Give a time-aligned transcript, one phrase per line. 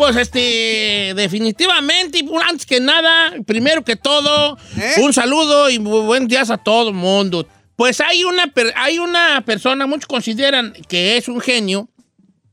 [0.00, 4.94] pues este, definitivamente, y antes que nada, primero que todo, ¿Eh?
[5.02, 7.46] un saludo y bu- buen días a todo el mundo.
[7.76, 11.90] Pues hay una, hay una persona, muchos consideran que es un genio,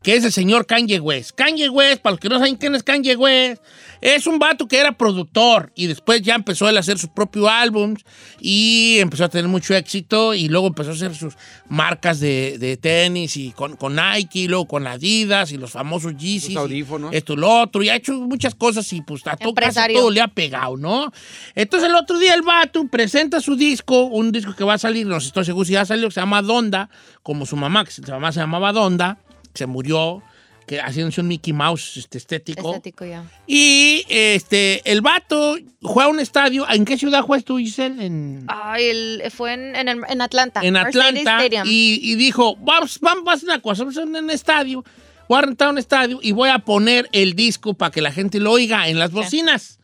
[0.01, 1.31] que es el señor Kanye West.
[1.35, 3.61] Kanye West, para los que no saben quién es Kanye West,
[3.99, 7.49] es un vato que era productor y después ya empezó él a hacer sus propios
[7.49, 8.05] álbums
[8.39, 11.33] y empezó a tener mucho éxito y luego empezó a hacer sus
[11.67, 16.15] marcas de, de tenis y con, con Nike, y luego con Adidas y los famosos
[16.15, 16.55] Yeezys.
[16.55, 17.13] audífonos.
[17.13, 20.11] Esto y lo otro, y ha hecho muchas cosas y pues a todo, casi todo
[20.11, 21.11] le ha pegado, ¿no?
[21.55, 25.07] Entonces el otro día el vato presenta su disco, un disco que va a salir,
[25.07, 26.89] no sé, estoy seguro si ya salió, que se llama Donda,
[27.23, 29.17] como su mamá, que su mamá se llamaba Donda,
[29.57, 30.21] se murió,
[30.65, 32.71] que haciéndose un Mickey Mouse este, estético.
[32.75, 33.23] Estético ya.
[33.47, 36.65] Y este, el vato fue a un estadio.
[36.69, 38.05] ¿En qué ciudad juegas tú, Giselle?
[38.05, 40.59] En, Ay, el- fue en, en, en Atlanta.
[40.63, 41.37] en Atlanta.
[41.65, 44.83] Y, y dijo, vamos, vamos a hacer una cosa, vamos a hacer un estadio.
[45.29, 48.39] Voy a rentar un estadio y voy a poner el disco para que la gente
[48.39, 49.79] lo oiga en las bocinas.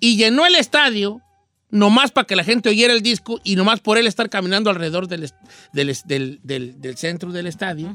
[0.00, 1.20] Y llenó el estadio
[1.70, 5.08] nomás para que la gente oyera el disco y nomás por él estar caminando alrededor
[5.08, 5.30] del,
[5.72, 7.92] del, del- del- del centro del estadio.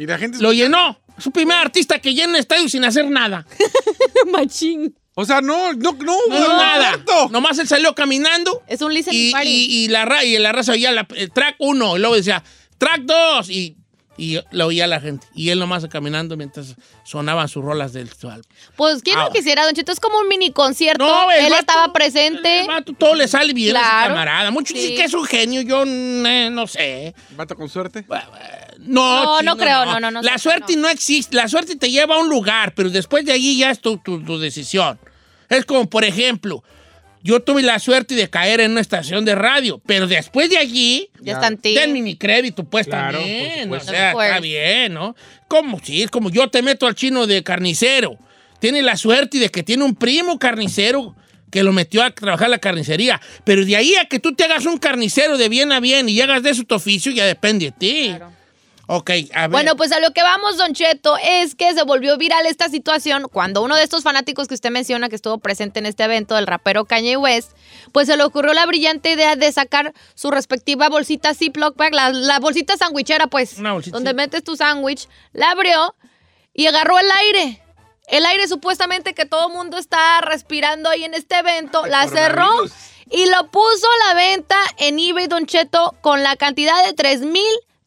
[0.00, 0.38] Y la gente...
[0.40, 0.98] Lo llenó.
[1.18, 3.46] Es su primer artista que llena un estadio sin hacer nada.
[4.32, 4.96] Machín.
[5.14, 7.04] O sea, no, no, no, No, no, nada.
[7.30, 9.48] Nomás él salió caminando Es un listening y, party.
[9.48, 12.42] y- y la, ra- y la raza oía la- el track 1 y luego decía
[12.78, 13.76] track 2 y,
[14.20, 15.26] y lo oía la gente.
[15.34, 18.44] Y él nomás caminando mientras sonaban sus rolas del su álbum.
[18.76, 19.24] Pues, ¿quién Ah.
[19.24, 19.92] no quisiera, Don Cheto?
[19.92, 21.06] Es como un mini concierto.
[21.06, 22.60] No, el Él vato- estaba presente.
[22.60, 24.08] El vato todo le sale bien a ese Claro.
[24.10, 24.50] camarada.
[24.50, 24.82] Muchos Sí.
[24.82, 27.14] dicen que es un genio, yo mm, no sé.
[27.36, 28.04] Vato con suerte.
[28.78, 30.82] No, No, chino, no creo, no, no, no La suerte no.
[30.82, 30.88] no.
[30.88, 31.36] existe.
[31.36, 34.22] La suerte te lleva a un lugar, pero después de allí ya es tu, tu-
[34.24, 34.98] tu decisión.
[35.48, 36.62] Es como, por ejemplo,
[37.22, 41.09] yo tuve la suerte de caer en una estación de radio, pero después de allí,
[41.22, 41.74] Ya está en ti.
[41.74, 43.72] denme mi crédito, pues Claro, también.
[43.72, 45.14] O sea, está bien, ¿no?
[45.48, 48.16] Como si es como yo te meto al chino de carnicero.
[48.58, 51.16] Tiene la suerte de que tiene un primo carnicero
[51.50, 53.20] que lo metió a trabajar la carnicería.
[53.44, 56.20] Pero de ahí a que tú te hagas un carnicero de bien a bien y
[56.20, 58.04] hagas de eso tu oficio, ya depende de ti.
[58.08, 58.39] Claro.
[58.92, 59.50] Ok, a ver.
[59.50, 63.28] Bueno, pues a lo que vamos, Don Cheto, es que se volvió viral esta situación
[63.30, 66.48] cuando uno de estos fanáticos que usted menciona que estuvo presente en este evento, el
[66.48, 67.52] rapero Kanye West,
[67.92, 72.10] pues se le ocurrió la brillante idea de sacar su respectiva bolsita Ziploc bag, la,
[72.10, 75.94] la bolsita sandwichera, pues, Una bolsita, donde metes tu sándwich, la abrió
[76.52, 77.62] y agarró el aire.
[78.08, 82.50] El aire supuestamente que todo el mundo está respirando ahí en este evento, la cerró
[83.08, 86.92] y lo puso a la venta en eBay Don Cheto con la cantidad de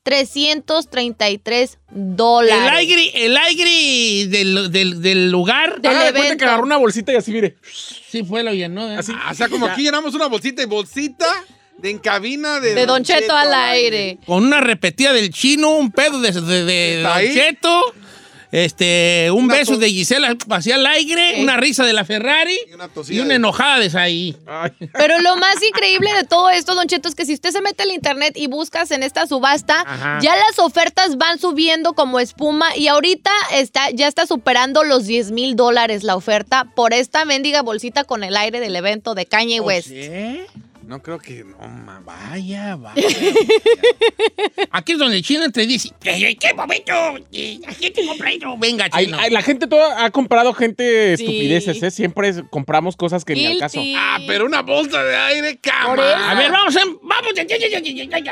[0.04, 2.64] 3,333 dólares.
[2.68, 5.82] el aire, el aire del, del- del lugar.
[5.82, 7.56] Del Haga de cuenta que agarró una bolsita y así, mire.
[8.10, 8.92] Sí, fue lo llenó.
[8.92, 8.98] ¿eh?
[8.98, 9.14] Así.
[9.30, 11.26] O sea, como aquí llenamos una bolsita y bolsita
[11.78, 12.74] de en cabina de...
[12.76, 14.18] De Don Cheto al aire.
[14.26, 17.34] Con una repetida del chino, un pedo de, de, de ¿Está Don ahí?
[17.34, 17.82] Cheto,
[18.54, 22.74] este, un Una beso de Gisela hacia el aire, una risa de la Ferrari Y
[22.76, 24.38] una y una enojada de Saí.
[24.46, 24.70] Ay.
[24.94, 27.82] Pero lo más increíble de todo esto, Don Cheto, es que si usted se mete
[27.82, 30.20] al internet y buscas en esta subasta, Ajá.
[30.22, 35.32] ya las ofertas van subiendo como espuma y ahorita está, ya está superando los 10
[35.32, 39.62] mil dólares la oferta por esta mendiga bolsita con el aire del evento de Kanye
[39.62, 39.88] West.
[39.90, 40.46] ¿Eh?
[40.86, 41.44] No creo que...
[41.44, 42.16] No, ma, va.
[42.30, 43.02] Vaya, vaya.
[44.72, 46.94] Aquí es donde el chino entre dice, ¿qué, qué momento?
[47.32, 48.58] ¿Qué te compré yo?
[48.58, 49.18] Venga, Ay, chino.
[49.20, 51.92] ay, la gente toda ha comprado gente estupideces, ¿eh?
[51.92, 53.80] Siempre es- compramos cosas que ni al caso.
[53.80, 53.96] Guilty.
[53.98, 55.94] Ah, pero una bolsa de aire, Por cama.
[55.96, 56.16] eso.
[56.16, 57.44] A ver, vamos a, vamos, ya.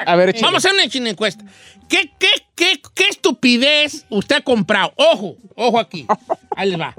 [0.06, 0.44] A ver, échale.
[0.46, 1.46] vamos a hacer una china encuesta.
[1.88, 4.94] ¿Qué, qué, qué, ¿Qué estupidez usted ha comprado?
[4.96, 6.06] Ojo, ojo aquí.
[6.56, 6.94] Ahí les va.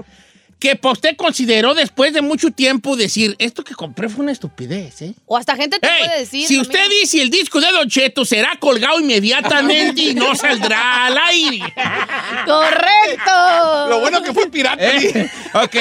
[0.63, 5.13] Que usted consideró después de mucho tiempo decir, esto que compré fue una estupidez, ¿eh?
[5.25, 6.47] O hasta gente te puede decir.
[6.47, 6.61] si también.
[6.61, 11.59] usted dice el disco de Don Cheto será colgado inmediatamente y no saldrá al aire.
[12.45, 13.89] ¡Correcto!
[13.89, 14.81] Lo bueno que fue pirata.
[14.81, 15.29] ¿Eh?
[15.53, 15.75] Ok.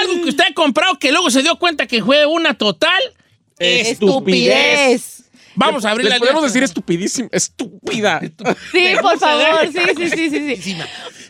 [0.00, 3.02] Algo que usted ha comprado que luego se dio cuenta que fue una total
[3.58, 5.24] Estupidez.
[5.56, 8.20] Vamos a abrir la podemos decir estupidísimo, estúpida.
[8.72, 9.70] Sí, por favor.
[9.72, 10.76] Sí, sí, sí, sí, sí.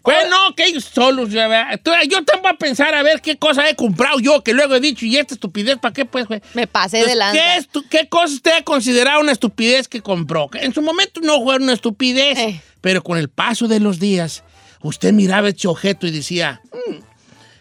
[0.07, 4.19] Bueno, que ellos solos, Yo también voy a pensar a ver qué cosa he comprado
[4.21, 6.41] yo, que luego he dicho, y esta estupidez, ¿para qué pues, güey?
[6.55, 7.81] Me pasé de Entonces, lanza.
[7.91, 10.49] ¿qué, ¿Qué cosa usted ha considerado una estupidez que compró?
[10.55, 12.61] En su momento no fue una estupidez, Eh.
[12.81, 14.45] pero con el paso de los días,
[14.81, 16.95] usted miraba este objeto y decía, "Mm,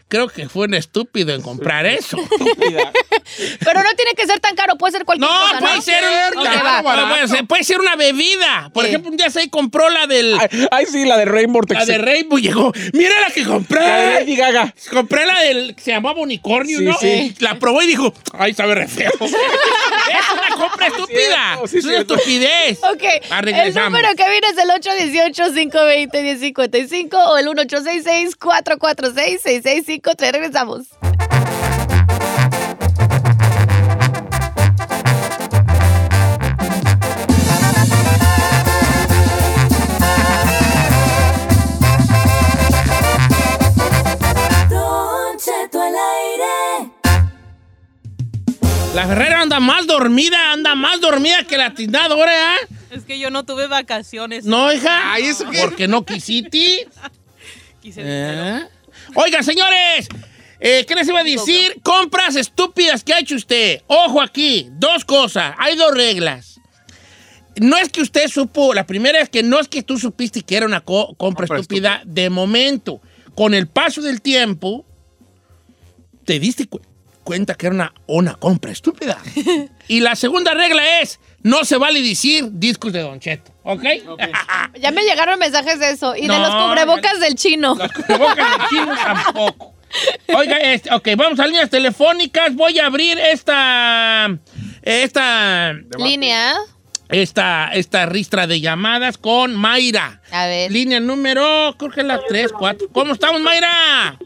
[0.08, 2.18] creo que fue un estúpido en comprar eso.
[3.60, 6.38] Pero no tiene que ser tan caro, puede ser cualquier No, cosa, puede ser, un-
[6.40, 6.82] Ok, no, va.
[6.96, 8.70] no, puede ser- puede ser una bebida.
[8.74, 8.90] Por Sí.
[8.90, 11.98] ejemplo, un día se compró la del Ay, ay, sí, la de Rainbow la de
[11.98, 12.72] Rainbow llegó.
[12.94, 14.14] Mira la que La de compré.
[14.20, 14.74] Lady Gaga.
[14.92, 16.98] Compré la del que se llamaba unicornio, Sí, ¿no?
[17.00, 17.36] sí.
[17.40, 19.12] La probó y dijo, ay, sabe re feo.
[19.20, 19.34] es
[20.34, 21.60] una compra estúpida.
[21.64, 22.80] es una estupidez.
[22.84, 29.16] Ok, Ah, el número que viene es el 818-520-1055 o el 1866-446-6653.
[29.16, 29.86] Regresamos.
[29.86, 29.95] Don
[45.38, 46.92] Cheto al aire.
[48.96, 52.68] La Ferrera anda más dormida, anda más dormida que la tindadora, ¿eh?
[52.92, 54.46] Es que yo no tuve vacaciones.
[54.46, 55.14] No, hija.
[55.14, 55.60] Ay, ¿eso qué?
[55.62, 56.88] Porque no quisiste.
[57.82, 58.02] Quise.
[58.04, 58.75] ¿Eh?
[59.16, 60.08] Oigan, señores,
[60.60, 61.80] eh, ¿qué les iba a decir?
[61.84, 63.82] Compras estúpidas que ha hecho usted.
[63.88, 65.56] Ojo aquí, dos cosas.
[65.58, 66.60] Hay dos reglas.
[67.60, 70.58] No es que usted supo, la primera es que no es que tú supiste que
[70.58, 73.02] era una co- compra Compra estúpida de momento.
[73.34, 74.86] Con el paso del tiempo,
[76.26, 76.82] te diste cu-
[77.24, 79.18] cuenta que era una, una compra estúpida.
[79.88, 83.84] y la segunda regla es, no se vale decir discos de Don Cheto, ¿ok?
[84.80, 86.16] Ya me llegaron mensajes de eso.
[86.16, 87.76] Y de los cubrebocas del chino.
[87.76, 89.76] Los cubrebocas de chino tampoco.
[90.36, 92.56] Oiga, este, ok, vamos a líneas telefónicas.
[92.56, 94.36] Voy a abrir esta.
[94.82, 95.74] Esta.
[96.00, 96.56] Línea.
[97.10, 100.24] Esta, esta ristra de llamadas con Mayra.
[100.32, 100.72] A ver.
[100.72, 102.88] Línea número, creo que es la 3, 4.
[102.92, 104.18] ¿Cómo estamos, Mayra?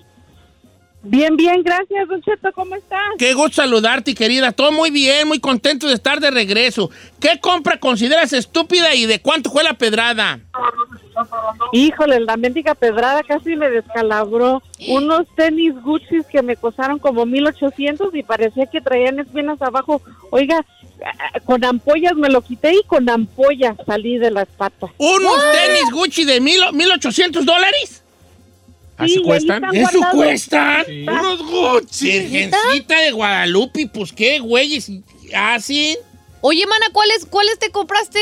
[1.02, 3.00] Bien, bien, gracias, Don Cheto, ¿cómo estás?
[3.18, 4.52] Qué gusto saludarte, querida.
[4.52, 6.90] Todo muy bien, muy contento de estar de regreso.
[7.22, 10.42] ¿Qué compra consideras estúpida y de cuánto fue la pedrada?
[11.72, 14.62] Híjole, la mendiga pedrada casi me descalabró.
[14.90, 20.02] Unos tenis Gucci que me costaron como 1800 y parecía que traían espinas abajo.
[20.32, 20.66] Oiga,
[21.00, 24.92] eh, con ampollas me lo quité y con ampollas salí de las patas.
[24.98, 28.04] ¿Unos tenis Gucci de mil, 1800 dólares?
[29.00, 29.76] ¿Así Sí, y ahí cuestan?
[29.76, 30.86] ¿Eso cuestan?
[31.08, 32.20] Unos Gucci.
[32.20, 34.92] Virgencita de Guadalupe, pues qué güeyes
[35.34, 35.96] hacen.
[36.42, 38.20] Oye, mana, ¿cuáles, ¿cuáles te compraste?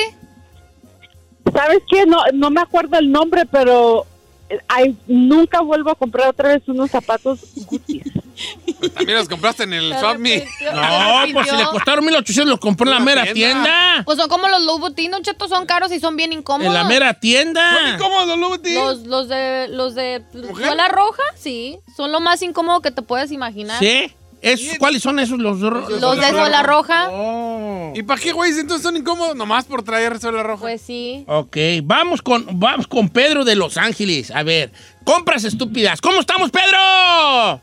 [1.51, 2.05] ¿Sabes qué?
[2.05, 4.05] No, no me acuerdo el nombre, pero
[4.49, 8.01] eh, ay, nunca vuelvo a comprar otra vez unos zapatos Gucci.
[8.93, 10.45] También los compraste en el Swap Me.
[10.73, 13.63] No, pues si le costaron 1800, los compró en la mera tienda.
[13.63, 14.03] tienda.
[14.05, 16.67] Pues son como los Louboutin, Don Cheto, son caros y son bien incómodos.
[16.67, 17.97] En la mera tienda.
[17.99, 18.75] ¿Cómo los Louboutin?
[18.75, 20.67] Los, los de los de ¿Mujer?
[20.67, 23.79] suela roja, sí, son lo más incómodo que te puedes imaginar.
[23.79, 24.11] ¿Sí?
[24.39, 25.39] ¿Esos, ¿Cuáles son esos?
[25.39, 27.91] Los, Los de suela roja, Oh.
[27.95, 28.51] ¿Y para qué, güey?
[28.51, 30.61] Entonces son incómodos nomás por traer sola roja.
[30.61, 31.23] pues sí.
[31.27, 34.29] Ok, vamos con, vamos con Pedro de Los Ángeles.
[34.29, 34.71] A ver,
[35.03, 35.99] compras estúpidas.
[36.01, 37.61] ¿Cómo estamos, Pedro?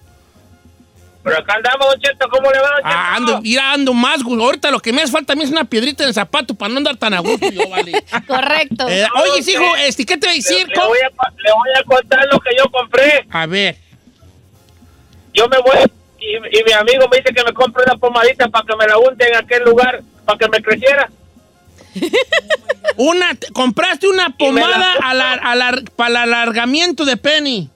[1.25, 2.89] Pero acá andamos, Don Cheto, ¿cómo le va, Don Cheto?
[2.89, 4.21] Ah, ando, mira, ando más.
[4.23, 6.71] Ahorita lo que me hace falta a mí es una piedrita en el zapato para
[6.71, 7.93] no andar tan a gusto yo, vale.
[8.29, 8.87] Correcto.
[8.89, 10.69] Eh, oye, hijo, este, ¿qué te voy a Le, decir?
[10.69, 13.27] le voy a, le voy a contar lo que yo compré.
[13.31, 13.79] A ver.
[15.33, 15.79] Yo me voy
[16.21, 18.99] y, y mi amigo me dice que me compre una pomadita para que me la
[18.99, 21.11] unte en aquel lugar, para que me creciera.
[22.97, 27.71] Una, te- compraste una la pomada alar- alar- para el alargamiento de Penny.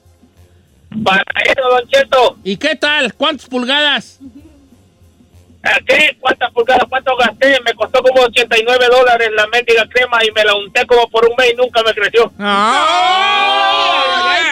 [1.03, 2.37] Para eso, Don Cheto.
[2.43, 3.13] ¿Y qué tal?
[3.13, 4.19] ¿Cuántas pulgadas?
[5.61, 6.15] ¿A ¿Qué?
[6.19, 6.85] ¿Cuántas pulgadas?
[6.89, 7.59] ¿Cuánto gasté?
[7.65, 11.35] Me costó como 89 dólares la mendiga crema y me la unté como por un
[11.37, 12.31] mes y nunca me creció.
[12.39, 12.45] ¡Ay,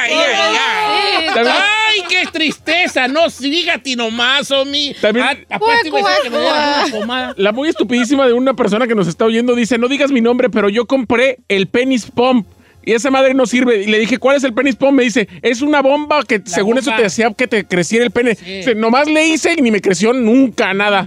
[0.03, 1.29] ay, ay, ay!
[1.29, 3.07] Sí, ¡Ay, qué tristeza!
[3.07, 4.93] No, dígate nomás, Omi.
[5.01, 7.33] También- Ah, aparte a decir que me una pomada.
[7.37, 10.49] La muy estupidísima de una persona que nos está oyendo dice, no digas mi nombre,
[10.49, 12.47] pero yo compré el penis pump.
[12.87, 13.83] Y esa madre no sirve.
[13.83, 14.93] Y le dije, ¿cuál es el penis pump?
[14.93, 18.35] Me dice, es una bomba que según eso te hacía que te creciera el pene.
[18.35, 18.61] Sí.
[18.77, 21.05] Nomás le hice y ni me creció nunca nada.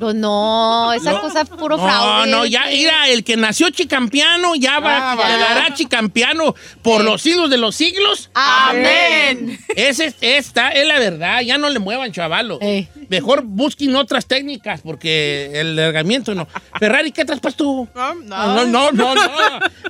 [0.00, 2.30] Pues no, esa cosa es puro No, fraude.
[2.30, 5.34] no, ya, mira, el que nació chicampiano ya va, Ah, vale.
[5.34, 8.30] quedará chicampiano por los siglos de los siglos.
[8.34, 9.58] Amén.
[9.76, 12.58] Ese, esta es la verdad, ya no le muevan, chavalo.
[12.62, 12.88] Ey.
[13.08, 16.46] Mejor busquen otras técnicas, porque el alargamiento no.
[16.78, 17.88] Ferrari, ¿qué traspas tú?
[17.94, 19.20] No, No, no, no, no.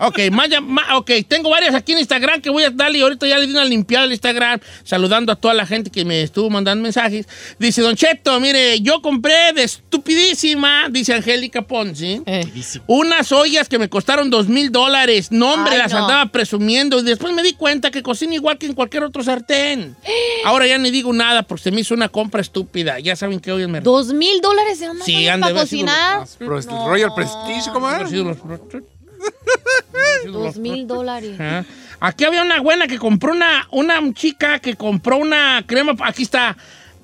[0.01, 3.01] ok, más, más- ok, tengo varias aquí en Instagram que voy a darle.
[3.03, 6.23] Ahorita ya le di una limpiada al Instagram, saludando a toda la gente que me
[6.23, 7.27] estuvo mandando mensajes.
[7.59, 12.45] Dice, Don Cheto, mire, yo compré de estupidísima, dice Angélica Ponce, Eh.
[12.87, 15.29] unas ollas que me costaron dos mil dólares.
[15.31, 15.99] No, hombre, Ay, las no.
[15.99, 16.99] andaba presumiendo.
[17.01, 19.97] Y después me di cuenta que cocina igual que en cualquier otro sartén.
[20.45, 22.99] Ahora ya ni digo nada porque se me hizo una compra estúpida.
[23.01, 23.97] Ya saben que hoy el mercado.
[23.97, 26.27] Dos mil dólares de una Sí, para sido cocinar.
[26.39, 28.09] Pero es el Royal Prestige, ¿cómo era?
[30.33, 31.39] Dos mil dólares.
[32.01, 35.95] Aquí había una buena que compró una, una chica que compró una crema.
[36.05, 36.57] Aquí está.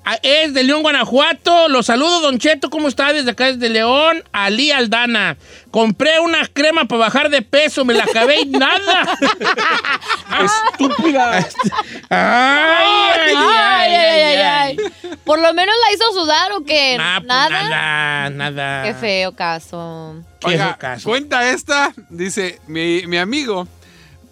[0.07, 1.67] Ah, Es de León, Guanajuato.
[1.67, 2.69] Los saludo, Don Cheto.
[2.69, 3.11] ¿Cómo está?
[3.11, 4.23] Desde acá, desde León.
[4.31, 5.35] Ali Aldana.
[5.71, 7.83] Compré una crema para bajar de peso.
[7.85, 9.17] Me la acabé y nada.
[10.43, 11.37] Estúpida.
[12.09, 12.87] ay,
[13.19, 14.77] ay, Ay, ay, ay, ay.
[15.23, 16.97] Por lo menos la hizo sudar o qué?
[16.99, 17.49] Ah, pues nada.
[17.69, 18.83] nada, nada.
[18.83, 20.15] Qué feo caso.
[20.39, 21.09] Qué Oiga, feo caso.
[21.09, 23.67] cuenta esta, dice, mi, mi amigo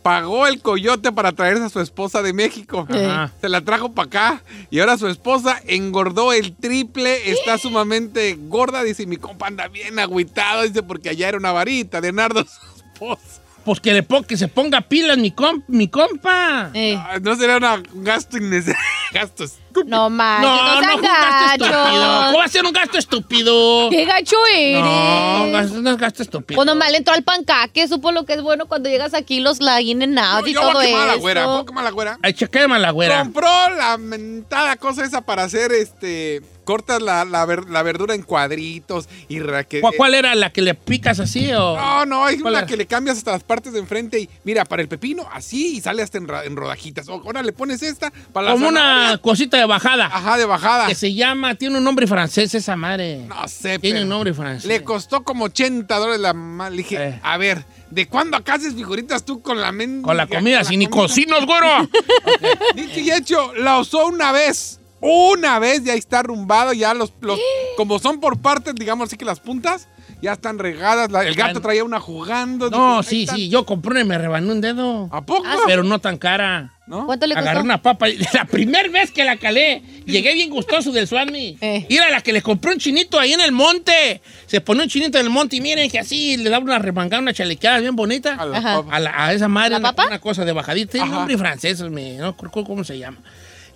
[0.04, 2.86] pagó el coyote para traerse a su esposa de México.
[2.90, 3.32] Ajá.
[3.42, 8.84] Se la trajo para acá y ahora su esposa engordó el triple, está sumamente gorda,
[8.84, 12.84] dice, mi compa anda bien agüitado, dice, porque allá era una varita de Nardo su
[12.94, 13.42] esposa.
[13.66, 16.70] Pues que, le pon- que se ponga pilas mi, com- mi compa.
[16.74, 18.78] Eh, Ah, No sería una- un gasto innecesario,
[19.14, 19.46] gasto
[19.82, 19.98] estúpido.
[19.98, 22.26] no manches, no, no, no, sean fue un gasto estúpido.
[22.28, 23.90] ¿Cómo va a ser un gasto estúpido?
[23.90, 25.72] ¡Qué gacho eres!
[25.72, 26.56] No, es gasto estúpido.
[26.58, 29.82] Cuando mal entró al pancaque, supo lo que es bueno cuando llegas aquí, los la
[29.82, 31.20] in and out No, y yo todo la eso.
[31.20, 32.20] güera, voy a quemar la güera.
[32.22, 32.34] Ay,
[32.80, 33.20] la güera.
[33.20, 36.42] Compró la mentada cosa esa para hacer este.
[36.64, 40.62] Cortas la, la, ver- la verdura en cuadritos y raque- ¿Cuál, cuál era la que
[40.62, 41.76] le picas así o...?
[41.76, 42.68] No, no, hay ¿Cuál una era?
[42.68, 45.82] que le cambias hasta las partes de enfrente y mira, para el pepino, así y
[45.82, 47.10] sale hasta en, ra- en rodajitas.
[47.10, 50.06] O ahora le pones esta para la Como una cosita de bajada.
[50.06, 50.88] Ajá, de bajada.
[50.88, 53.26] Que se llama, tiene un nombre francés esa madre.
[53.28, 54.66] No sé, Tiene pero un nombre francés.
[54.66, 57.20] Le costó como 80 dólares la ma- Le dije, Eh.
[57.24, 60.80] a ver, ¿de cuándo acá haces figuritas tú con la men Con la comida, sin
[60.80, 61.08] ni comida?
[61.08, 61.90] cocinos, güero.
[62.76, 64.80] Dicho y hecho, la usó una vez.
[65.06, 67.38] Una vez ya está arrumbado, ya los, los
[67.78, 69.88] como son por partes, digamos así que las puntas
[70.24, 71.12] ya están regadas.
[71.12, 72.70] la- el gato traía una jugando.
[72.70, 73.36] No, sí, está.
[73.36, 75.10] sí, yo compré una y me rebanó un dedo.
[75.12, 75.44] ¿A poco?
[75.68, 76.72] Pero no tan cara.
[76.86, 77.06] ¿No?
[77.06, 77.50] ¿Cuánto le costó?
[77.50, 78.10] Agarré una papa.
[78.10, 81.58] y- La primera vez que la calé, llegué bien gustoso del Swami.
[81.62, 81.86] Eh.
[81.90, 84.22] Y era la que le compré un chinito ahí en el monte.
[84.48, 87.22] Se pone un chinito en el monte y miren que así le daba una remangada,
[87.22, 88.36] una chalequeada bien bonita.
[88.36, 88.76] A la Ajá.
[88.82, 88.96] papa.
[88.96, 90.08] A, la- a esa madre, ¿La una, papa?
[90.08, 90.92] una cosa de bajadita.
[90.94, 91.20] Tiene un Ajá.
[91.20, 93.18] nombre francés, me, no recuerdo cómo se llama.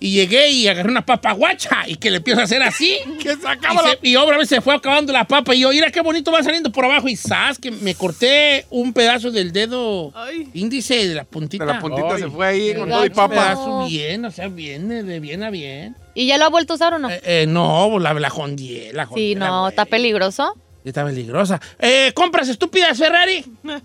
[0.00, 2.98] Y llegué y agarré una papa guacha y que le empiezo a hacer así.
[3.20, 3.90] Que Y, sacaba la...
[3.90, 6.42] se, y otra vez se fue acabando la papa y yo, mira qué bonito va
[6.42, 7.58] saliendo por abajo y ¡zas!
[7.58, 10.48] que me corté un pedazo del dedo Ay.
[10.54, 11.64] índice de la puntita.
[11.66, 13.34] De la puntita Ay, se fue ahí con todo y Un papa.
[13.34, 15.96] pedazo bien, o sea, bien, de bien a bien.
[16.14, 17.10] ¿Y ya lo ha vuelto a usar o no?
[17.10, 19.30] Eh, eh, no, la, la jondié, la jondié.
[19.30, 20.54] sí, no, está peligroso.
[20.88, 21.60] Está peligrosa.
[21.78, 23.44] Eh, ¿Compras estúpidas, Ferrari?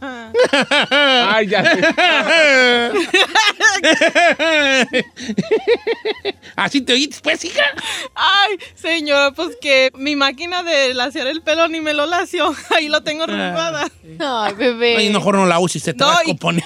[0.90, 1.64] Ay, ya.
[1.64, 1.82] sé.
[6.56, 7.64] ¿Así te oíste, pues, hija?
[8.16, 12.56] Ay, señora, pues que mi máquina de laciar el pelo ni me lo lació.
[12.76, 13.90] Ahí lo tengo arrugada.
[14.20, 14.98] Ay, bebé.
[14.98, 16.64] Ay, mejor no la uses, se te No, va a y- componer.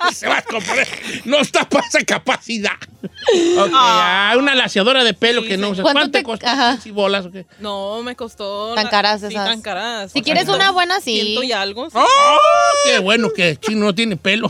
[0.00, 0.88] No se va a componer.
[1.24, 2.72] No está para esa capacidad.
[3.02, 5.72] Ok, ah, una laciadora de pelo Sí, que no sí.
[5.74, 5.82] usas.
[5.82, 6.46] ¿Cuánto ¿Cuánto te te- costó?
[6.46, 6.78] ajá.
[6.80, 7.46] ¿Sí, bolas o qué?
[7.60, 8.74] No, me costó.
[8.82, 9.46] Tan caras sí, esas.
[9.46, 10.12] tan caras.
[10.12, 11.20] Si quieres una buena, sí.
[11.20, 11.90] Ciento y algo.
[11.90, 11.96] sí.
[11.98, 12.36] ¡Oh!
[12.84, 14.48] Qué bueno que el chino no tiene pelo.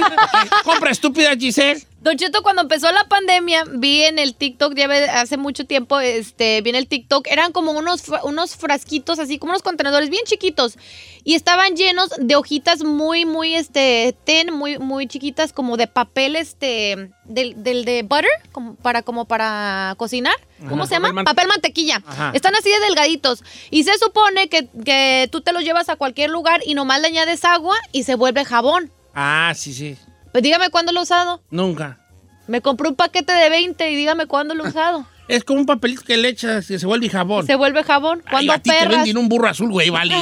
[0.64, 1.84] Compra estúpida, Giselle.
[2.00, 4.86] Don Cheto, cuando empezó la pandemia, vi en el TikTok, ya
[5.20, 9.52] hace mucho tiempo, este, vi en el TikTok, eran como unos, unos frasquitos, así como
[9.52, 10.78] unos contenedores bien chiquitos,
[11.24, 16.36] y estaban llenos de hojitas muy, muy, este, ten, muy, muy chiquitas, como de papel,
[16.36, 20.36] este, del, del de butter, como para, como para cocinar.
[20.70, 21.08] ¿Cómo se llama?
[21.08, 22.02] papel Papel, mante- mantequilla.
[22.06, 22.32] Ajá.
[22.34, 23.42] Están así de delgaditos.
[23.70, 27.08] Y se supone que, que tú te los llevas a cualquier lugar y nomás le
[27.08, 28.90] añades agua y se vuelve jabón.
[29.14, 29.96] Ah, sí, sí.
[30.32, 31.42] Pues dígame cuándo lo he usado.
[31.50, 31.98] Nunca.
[32.46, 35.06] Me compré un paquete de 20 y dígame cuándo lo he usado.
[35.28, 37.46] Es como un papelito que le echas que se vuelve jabón.
[37.46, 38.20] Se vuelve jabón.
[38.26, 38.96] Ay, Cuando ti te perras.
[38.96, 40.16] venden un burro azul, güey, vale.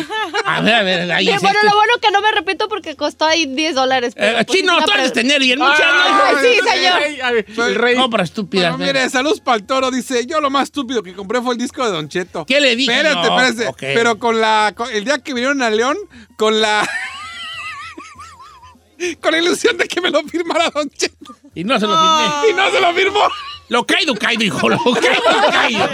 [0.45, 1.67] A ver, a ver, ahí Sí, es bueno, este.
[1.71, 4.13] lo bueno que no me repito porque costó ahí 10 dólares.
[4.19, 6.41] Eh, pues chino, es una tú eres tener y en muchas Ay, no.
[6.43, 6.93] sí, señor.
[7.03, 7.97] Ay, ay, el rey.
[7.97, 8.77] Compra estúpidas.
[8.77, 9.91] Bueno, mire, saludos para el toro.
[9.91, 12.45] Dice, yo lo más estúpido que compré fue el disco de Don Cheto.
[12.45, 12.93] ¿Qué le dije?
[12.95, 13.95] Espérate, No, espérate.
[13.95, 14.75] Pero con la.
[14.77, 15.97] con- el día que vinieron a León,
[16.37, 16.87] con la.
[19.21, 21.35] Con la ilusión de que me lo firmara Don Cheto.
[21.55, 22.51] Y no se lo firmé.
[22.51, 23.21] Y no se lo firmó.
[23.71, 24.69] Lo caído, caído, hijo.
[24.69, 25.89] Lo caído, caído.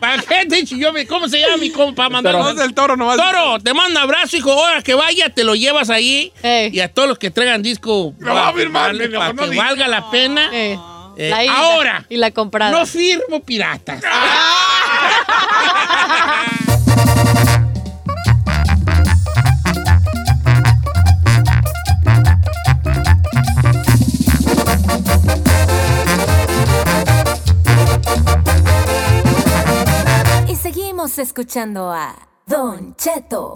[0.00, 0.92] ¿Para qué te yo?
[0.92, 2.08] me- ¿Cómo se llama mi compa?
[2.08, 3.16] Mandar No es del toro nomás.
[3.18, 4.52] Toro, te mando un abrazo, hijo.
[4.52, 6.32] Ahora que vaya, te lo llevas ahí.
[6.42, 8.14] Y a todos los que traigan disco.
[8.18, 10.48] Lo va a firmar, para, amor, no que valga la pena.
[10.52, 10.78] Eh,
[11.16, 12.72] Eh, la ahora, Y la comprada.
[12.72, 14.02] no firmo piratas.
[16.63, 16.63] Y
[31.04, 33.52] escuchando a Don Cheto.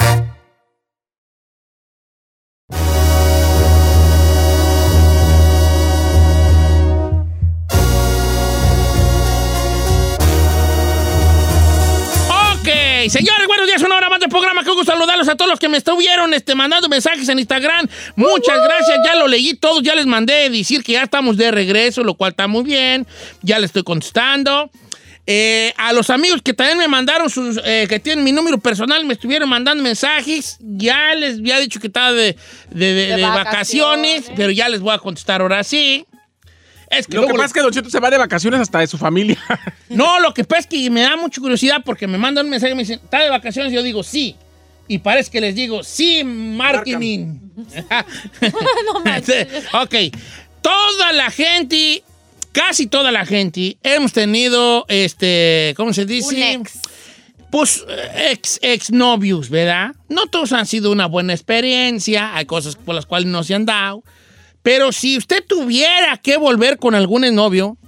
[12.30, 12.68] Ok,
[13.08, 13.80] señores, buenos días.
[13.80, 14.62] Una hora más del programa.
[14.62, 17.88] Qué gusto saludarlos a todos los que me estuvieron este, mandando mensajes en Instagram.
[18.16, 22.04] Muchas gracias, ya lo leí todos, ya les mandé decir que ya estamos de regreso,
[22.04, 23.06] lo cual está muy bien.
[23.40, 24.70] Ya les estoy contestando.
[25.30, 29.04] Eh, a los amigos que también me mandaron sus, eh, que tienen mi número personal,
[29.04, 30.56] me estuvieron mandando mensajes.
[30.60, 32.34] Ya les había dicho que estaba de,
[32.70, 33.44] de- de- de vacaciones,
[34.22, 34.24] vacaciones.
[34.34, 36.06] pero ya les voy a contestar ahora sí.
[36.88, 38.86] Es que Lo que pasa es que Don Cheto se va de vacaciones hasta de
[38.86, 39.36] su familia.
[39.90, 42.72] no, lo que pasa es que me da mucha curiosidad porque me mandan un mensaje
[42.72, 43.70] y me dicen, ¿está de vacaciones?
[43.70, 44.34] Y yo digo, sí.
[44.90, 47.38] Y parece que les digo, sí, marketing.
[49.74, 49.94] ok.
[50.62, 52.02] Toda la gente,
[52.52, 56.34] casi toda la gente, hemos tenido, este, ¿cómo se dice?
[56.34, 56.80] Un ex.
[57.50, 57.84] Pues
[58.30, 59.94] ex, ex novios, ¿verdad?
[60.08, 63.64] No todos han sido una buena experiencia, hay cosas por las cuales no se han
[63.64, 64.02] dado.
[64.62, 67.78] Pero si usted tuviera que volver con algún novio,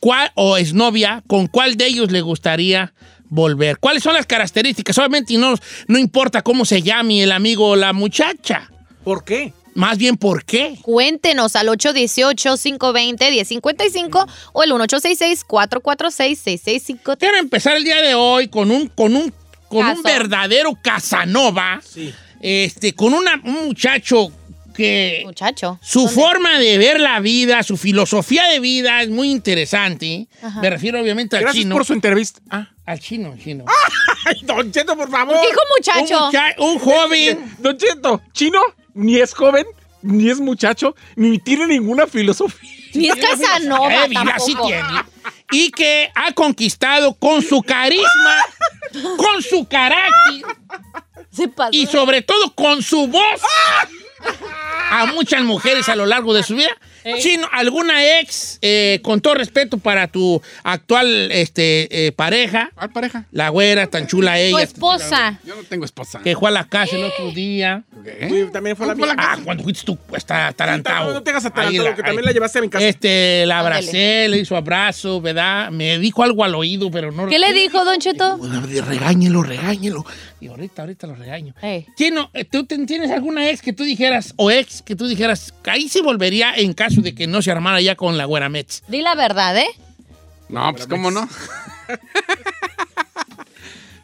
[0.00, 2.92] ¿cuál o exnovia, con cuál de ellos le gustaría
[3.30, 3.78] volver?
[3.78, 4.98] ¿Cuáles son las características?
[4.98, 5.54] Obviamente no,
[5.86, 8.70] no importa cómo se llame el amigo o la muchacha.
[9.02, 9.54] ¿Por qué?
[9.74, 10.76] Más bien, ¿por qué?
[10.82, 17.16] Cuéntenos al 818-520-1055 o el 1866-446-6653.
[17.18, 19.32] Quiero empezar el día de hoy con un, con un,
[19.68, 21.80] con un verdadero Casanova.
[22.40, 24.30] Este, con una- un muchacho
[24.74, 25.78] que Muchacho.
[25.82, 26.14] Su ¿dónde?
[26.14, 30.26] forma de ver la vida, su filosofía de vida es muy interesante.
[30.62, 31.74] Me refiero obviamente al Gracias chino.
[31.76, 32.40] por su entrevista.
[32.50, 32.68] Ah.
[32.86, 33.64] Al chino, chino.
[34.24, 35.36] Ay, Don Cheto, por favor.
[35.40, 36.18] Dijo muchacho.
[36.18, 37.54] Un, mucha- un joven.
[37.58, 38.60] Don Cheto, chino
[38.94, 39.66] ni es joven,
[40.02, 42.70] ni es muchacho, ni tiene ninguna filosofía.
[42.94, 44.66] Ni es Casanova Eh, tampoco.
[44.66, 45.02] tiene.
[45.52, 48.36] Y que ha conquistado con su carisma,
[49.16, 50.42] con su carácter
[51.30, 51.70] Se pasó.
[51.72, 53.40] y sobre todo con su voz
[54.90, 56.70] a muchas mujeres a lo largo de su vida.
[57.20, 63.24] Chino, ¿alguna ex, eh, con todo respeto para tu actual este, eh, pareja, ¿Cuál pareja?
[63.32, 65.40] la güera tan chula Tu ella, esposa.
[65.44, 66.20] Yo no tengo esposa.
[66.22, 67.82] que fue a la casa el otro día?
[68.28, 69.14] Sí, también fue la mía.
[69.16, 71.12] Ah, cuando fuiste tú, está atarantado.
[71.12, 72.26] No te hagas atarantado, la- que también ahí.
[72.26, 72.84] la llevaste a mi casa.
[72.86, 75.70] Este, la abracé, le hizo abrazo, ¿verdad?
[75.70, 77.26] Me dijo algo al oído, pero no...
[77.28, 78.38] ¿Qué le dijo, Don Cheto?
[78.86, 80.04] Regáñelo, regáñelo.
[80.40, 81.54] Y ahorita, ahorita lo regaño.
[81.62, 81.86] Ey.
[81.96, 85.70] Chino, eh, ¿tú tienes alguna ex que tú dijeras, o ex que tú dijeras, que
[85.70, 88.82] ahí sí volvería en caso de que no se armara ya con la güera Mets?
[88.88, 89.68] Di la verdad, ¿eh?
[90.48, 91.28] No, pues cómo no.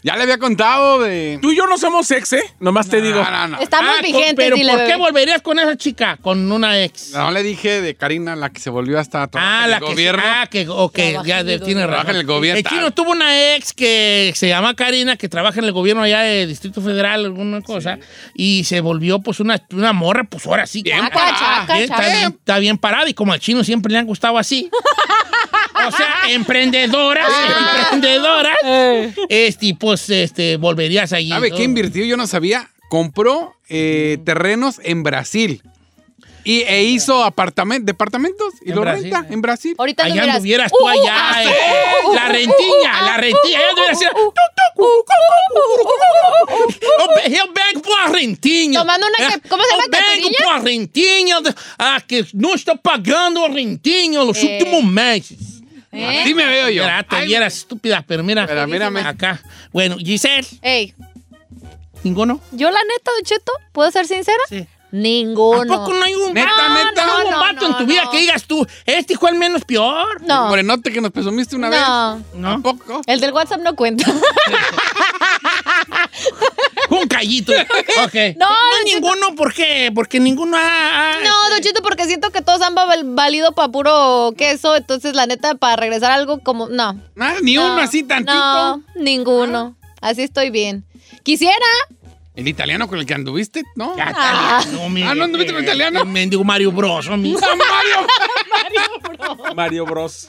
[0.03, 1.39] ya le había contado de.
[1.43, 2.43] Tú y yo no somos ex, ¿eh?
[2.61, 3.23] Nomás te digo.
[3.23, 3.59] No, no, no.
[3.61, 6.17] Estamos Ah, con- vigentes, Pero dile, ¿por qué volverías con esa chica?
[6.21, 7.11] Con una ex.
[7.13, 9.83] No le dije de Karina, la que se volvió hasta trabajar Ah, en la el
[9.85, 10.23] que gobierno.
[10.25, 11.91] Ah, que, ok, ya de- tiene razón.
[12.05, 12.59] Trabaja en el gobierno.
[12.59, 16.21] El chino tuvo una ex que se llama Karina, que trabaja en el gobierno allá
[16.21, 17.99] de Distrito Federal, alguna cosa,
[18.35, 20.83] y se volvió pues una, una morra, pues ahora sí.
[20.83, 21.39] Bien parada.
[21.39, 22.03] Chaca, bien, chaca.
[22.07, 24.71] está, bien, está bien parada, y como al chino siempre le han gustado así.
[25.87, 27.29] o sea, emprendedoras,
[27.83, 28.57] emprendedoras.
[29.29, 31.29] Este, pues, este, volverías allí.
[31.31, 31.57] ¿Sabe ¿no?
[31.57, 32.05] qué invirtió?
[32.05, 32.69] Yo no sabía.
[32.91, 35.63] Compró eh, terrenos en Brasil.
[36.45, 39.35] Y, e hizo apartament- departamentos y En lo Brasil, renta eh.
[39.35, 39.75] en Brasil.
[39.77, 42.15] Ahorita Allá anduvieras, anduvieras "Uh, tú uh, allá, ah, eh, uh, uh, la uh, uh,
[42.15, 44.29] la uh, rentiña, allá uh, anduvieras así, uh,
[44.79, 45.05] uh,
[47.27, 48.81] eu vengo por rentinha.
[48.81, 49.91] Tomando una que- ¿cómo se llama, Eu
[50.23, 51.37] vengo por rentinha,
[51.79, 54.47] ah, que não estou pagando rentinha los Eh.
[54.59, 55.58] últimos meses.
[55.93, 56.21] ¿Eh?
[56.23, 56.83] Así me veo yo.
[56.85, 58.47] Mira, te vieras estúpida, pero mira.
[58.47, 59.01] Pero mírame.
[59.01, 59.41] Acá.
[59.73, 60.95] Bueno, Giselle, Ey,
[62.03, 62.41] ¿ninguno?
[62.53, 64.39] yo la neta, Don Cheto, ¿puedo ser sincera?
[64.49, 64.67] Sí.
[64.91, 65.75] Ninguno.
[65.75, 67.07] ¿A poco no hay un Neta, vato, neta.
[67.07, 69.37] no hay un No, vato en no, tu vida que digas tú, este fue el
[69.37, 70.23] menos peor?
[70.23, 70.45] No.
[70.45, 72.17] El morenote que nos presumiste una No.
[72.17, 72.25] vez.
[72.41, 72.51] ¿No?
[72.53, 73.03] ¿Tampoco?
[73.07, 74.11] El del WhatsApp no cuenta.
[77.01, 77.53] Un callito.
[78.05, 78.15] Ok.
[78.37, 78.95] No, no Cheto.
[78.95, 79.91] ninguno, ¿por qué?
[79.95, 81.13] Porque ninguno ha...
[81.15, 84.77] ha- No, Don Cheto, porque siento que todos han val- valido para puro queso.
[84.77, 86.69] Entonces, la neta, para regresar a algo como.
[86.69, 87.01] No.
[87.15, 88.33] Nada, ni no, uno así tantito.
[88.35, 89.77] No, ninguno.
[90.01, 90.85] Así estoy bien.
[91.23, 91.55] Quisiera.
[92.37, 93.97] El italiano con el que anduviste, ¿no?
[93.97, 94.61] Ya, Ah.
[94.63, 96.03] italiano, mi- Ah, ¿no anduviste con eh, italiano?
[96.03, 97.09] el mendigo Mario Bros.
[97.19, 97.35] mi.
[99.57, 100.29] Mario Bros.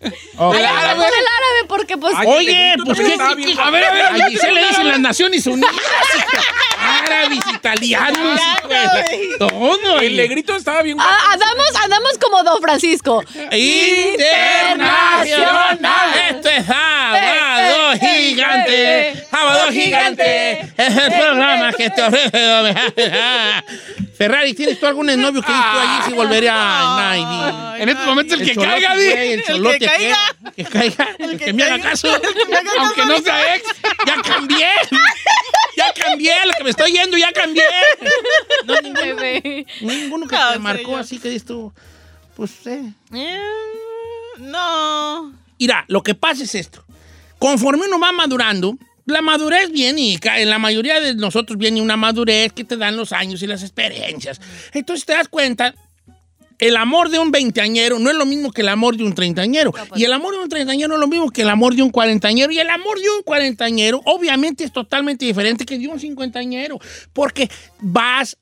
[0.40, 0.54] Ok.
[0.54, 2.14] Ay, hablamos del árabe, porque pues.
[2.16, 3.16] Ay, Oye, pues qué...
[3.34, 5.72] bien a ver, a ver, a Giselle le dicen las Naciones Unidas.
[6.78, 9.98] Árabes, italianos, y pues, todo.
[10.00, 13.24] El negrito estaba bien Ah, andamos, andamos como Don Francisco.
[13.50, 16.10] Internacional.
[16.30, 16.72] Esto es Eh,
[17.94, 19.17] eh, Gigante.
[19.38, 20.60] Sábado Gigante.
[20.76, 22.74] Es el programa que te ofrece.
[24.18, 27.82] Ferrari, ¿tienes tú algún novio que dices tú allí si volvería a Navy?
[27.82, 29.06] En estos momentos el, que cholote, caiga, di.
[29.06, 30.18] El cholote, que caiga.
[30.56, 31.08] Que caiga.
[31.20, 32.08] El que me haga caso.
[32.78, 33.68] Aunque no sea ex.
[34.06, 34.70] Ya cambié.
[35.76, 36.34] Ya cambié.
[36.46, 37.62] Lo que me estoy yendo, ya cambié.
[38.64, 39.22] No, ninguno,
[39.82, 41.72] ninguno que No, te marcó así que dices tú.
[42.34, 42.92] Pues, eh.
[43.14, 43.38] Eh,
[44.38, 45.32] no.
[45.60, 46.84] Mira, lo que pasa es esto.
[47.38, 48.76] Conforme uno va madurando,
[49.08, 52.96] la madurez viene, y en la mayoría de nosotros viene una madurez que te dan
[52.96, 54.40] los años y las experiencias.
[54.72, 55.74] Entonces te das cuenta,
[56.58, 59.72] el amor de un veinteañero no es lo mismo que el amor de un treintañero.
[59.94, 61.90] Y el amor de un treintañero no es lo mismo que el amor de un
[61.90, 62.52] cuarentañero.
[62.52, 66.78] Y el amor de un cuarentañero obviamente es totalmente diferente que de un cincuentañero.
[67.12, 67.48] Porque
[67.80, 68.36] vas...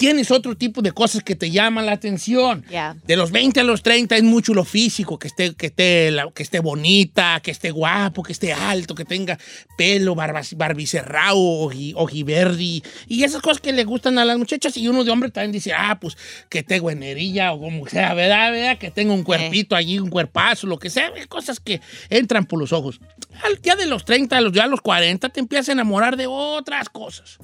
[0.00, 2.64] Tienes otro tipo de cosas que te llaman la atención.
[3.06, 6.30] De los 20 a los 30 es mucho lo físico, que esté, que esté, la-
[6.34, 9.38] que esté bonita, que esté guapo, que esté alto, que tenga
[9.76, 14.74] pelo, barbicerrao, oji- ojiverdi, y esas cosas que le gustan a las muchachas.
[14.78, 16.16] Y uno de hombre también dice, ah, pues
[16.48, 18.52] que tengo energía o como sea, ¿verdad?
[18.52, 18.78] ¿verdad?
[18.78, 22.72] Que tengo un cuerpito allí, un cuerpazo, lo que sea, cosas que entran por los
[22.72, 23.00] ojos.
[23.44, 26.16] Al- Ya de los 30, a los, ya a los 40, te empiezas a enamorar
[26.16, 27.36] de otras cosas.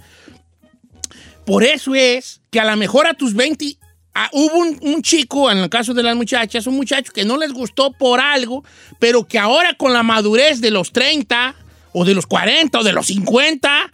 [1.47, 3.79] Por eso es que a lo mejor a tus 20
[4.15, 7.37] ah, hubo un, un chico, en el caso de las muchachas, un muchacho que no
[7.37, 8.65] les gustó por algo,
[8.99, 11.55] pero que ahora con la madurez de los 30
[11.93, 13.91] o de los 40 o de los 50,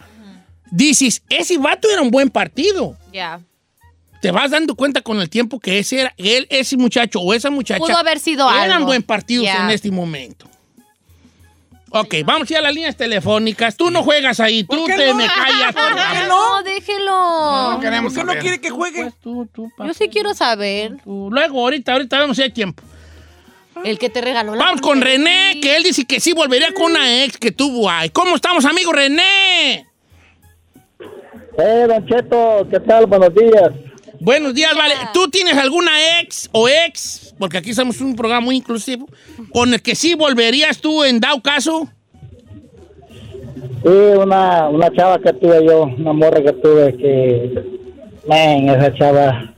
[0.71, 2.97] dices, ese vato era un buen partido.
[3.13, 3.39] Ya.
[4.21, 7.49] Te vas dando cuenta con el tiempo que ese era, él, ese muchacho o esa
[7.49, 8.87] muchacha Pudo haber sido eran algo.
[8.87, 10.49] buen partidos en este momento.
[11.95, 13.77] Ok, vamos a ir a las líneas telefónicas.
[13.77, 15.15] Tú no juegas ahí, tú qué te no?
[15.15, 15.73] me callas.
[15.73, 16.63] ¿Por qué no?
[16.63, 17.71] Déjelo.
[17.73, 19.01] No queremos ¿Por qué no quiere que juegue?
[19.03, 20.97] Pues tú, tú, Yo sí quiero saber.
[21.03, 21.29] tú.
[21.31, 22.81] Luego, ahorita, ahorita vamos a ir tiempo.
[23.83, 25.01] El que te regaló la Vamos con.
[25.01, 28.09] René, que él dice que sí volvería con una ex que tuvo ahí.
[28.09, 29.87] ¿Cómo estamos, amigo René?
[31.59, 33.05] Eh, Don Cheto, ¿qué tal?
[33.05, 33.71] Buenos días.
[34.23, 34.93] Buenos días, vale.
[35.13, 39.05] ¿Tú tienes alguna ex o ex, porque aquí estamos en un programa muy inclusivo,
[39.51, 41.89] con el que sí volverías tú en dado caso?
[43.83, 47.63] Sí, una, una chava que tuve yo, una morra que tuve que,
[48.25, 49.53] man, esa chava,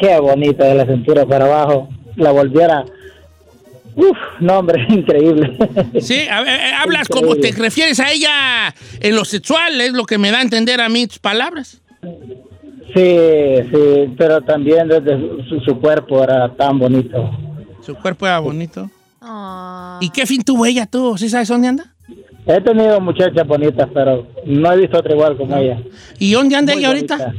[0.00, 2.84] qué bonita de la cintura para abajo, la volviera,
[3.94, 5.56] uf, no hombre, increíble.
[6.00, 10.06] Sí, a ver, eh, hablas como te refieres a ella en lo sexual, es lo
[10.06, 11.80] que me da a entender a mí tus palabras.
[12.94, 17.30] Sí, sí, pero también desde su, su cuerpo era tan bonito.
[17.80, 18.90] Su cuerpo era bonito.
[19.20, 19.98] Ah.
[20.00, 21.16] ¿Y qué fin tuvo ella tú?
[21.16, 21.84] ¿Sí sabes dónde anda?
[22.46, 25.80] He tenido muchachas bonitas, pero no he visto otra igual como ella.
[26.18, 27.34] ¿Y dónde anda Muy ella ahorita?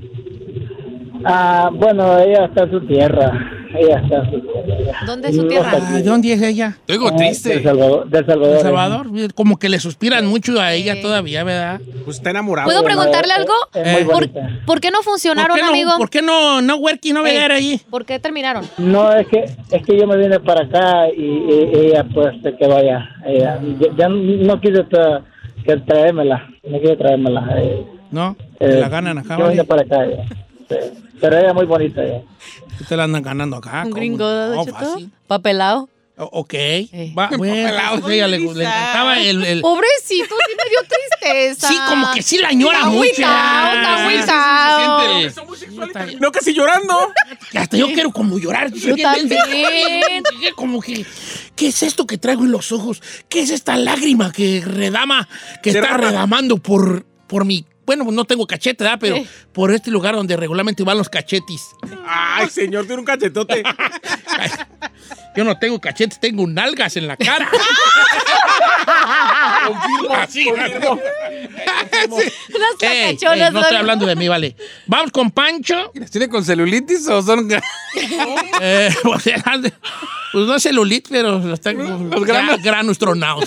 [1.26, 3.32] Ah, bueno, ella está en su tierra.
[3.76, 5.06] Ella está.
[5.06, 5.72] ¿Dónde es su tierra?
[5.74, 6.78] Ah, ¿De dónde es ella?
[6.86, 7.58] Te oigo Ah, triste.
[7.58, 8.08] De Salvador.
[8.10, 8.54] De Salvador.
[8.56, 9.08] ¿De Salvador?
[9.34, 11.82] Como que le suspiran mucho a ella todavía, ¿verdad?
[12.06, 12.68] Pues está enamorado.
[12.68, 13.54] ¿Puedo preguntarle algo?
[13.74, 14.30] muy ¿Por,
[14.66, 15.92] por qué no ¿Por funcionaron, qué no, amigo?
[15.98, 17.82] ¿Por qué no, no working, no Ey, ver ahí?
[17.90, 18.64] ¿Por qué terminaron?
[18.78, 19.40] No, es que
[19.72, 23.10] es que yo me vine para acá y, y- ella pues se quedó allá.
[23.26, 25.24] Ella, ya, ya no quise tra-
[25.66, 27.48] que traérmela, no quise traérmela.
[27.58, 30.06] eh, No, eh, la ganan acá, Yo vine para acá.
[30.06, 30.26] ella.
[30.70, 30.76] Sí.
[31.20, 32.02] Pero ella es muy bonita.
[32.04, 32.22] ella.
[32.88, 33.84] Te la andan ganando acá.
[33.86, 33.96] Un ¿cómo?
[33.96, 35.12] gringo, No, fácil.
[35.28, 35.90] Papelado.
[36.16, 36.54] Ok.
[36.54, 37.12] Eh.
[37.18, 37.72] Va, bueno,
[38.02, 39.44] pues, ella le, le encantaba el...
[39.46, 41.68] el- Pobrecito, sí me dio tristeza.
[41.68, 43.10] Sí, como que sí la añora Está mucho.
[43.10, 45.10] está Ah, agüitao.
[46.20, 46.94] No, casi llorando.
[47.56, 48.72] Hasta yo quiero como llorar.
[48.72, 49.40] Yo también.
[50.56, 51.06] Como que,
[51.56, 53.02] ¿qué es esto que traigo en los ojos?
[53.30, 55.28] ¿Qué es esta lágrima que redama,
[55.62, 57.66] que está redamando por, por mi...
[57.86, 58.98] Bueno, no tengo cachete, ¿verdad?
[59.00, 59.28] Pero Eh.
[59.52, 61.62] por este lugar donde regularmente van los cachetis.
[62.08, 63.64] Ay, señor, tiene un cachetote.
[65.36, 67.50] Yo no tengo cachetes, tengo nalgas en la cara.
[70.12, 70.42] Así.
[70.42, 70.50] Ey,
[72.10, 72.32] ey,
[72.80, 74.56] cacachonas, no estoy hablando de mí, vale.
[74.88, 75.92] Vamos con Pancho.
[76.12, 77.50] ¿Tiene con celulitis o son.?
[78.62, 79.44] Eh, o sea,
[80.32, 82.58] pues no es celulit, pero los tengo Los granos.
[82.60, 83.46] gra- granos tronados.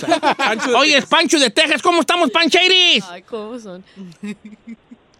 [0.77, 1.81] Oye, es Pancho de Texas.
[1.81, 3.03] ¿Cómo estamos, Pancheiris?
[3.09, 3.83] Ay, ¿cómo son?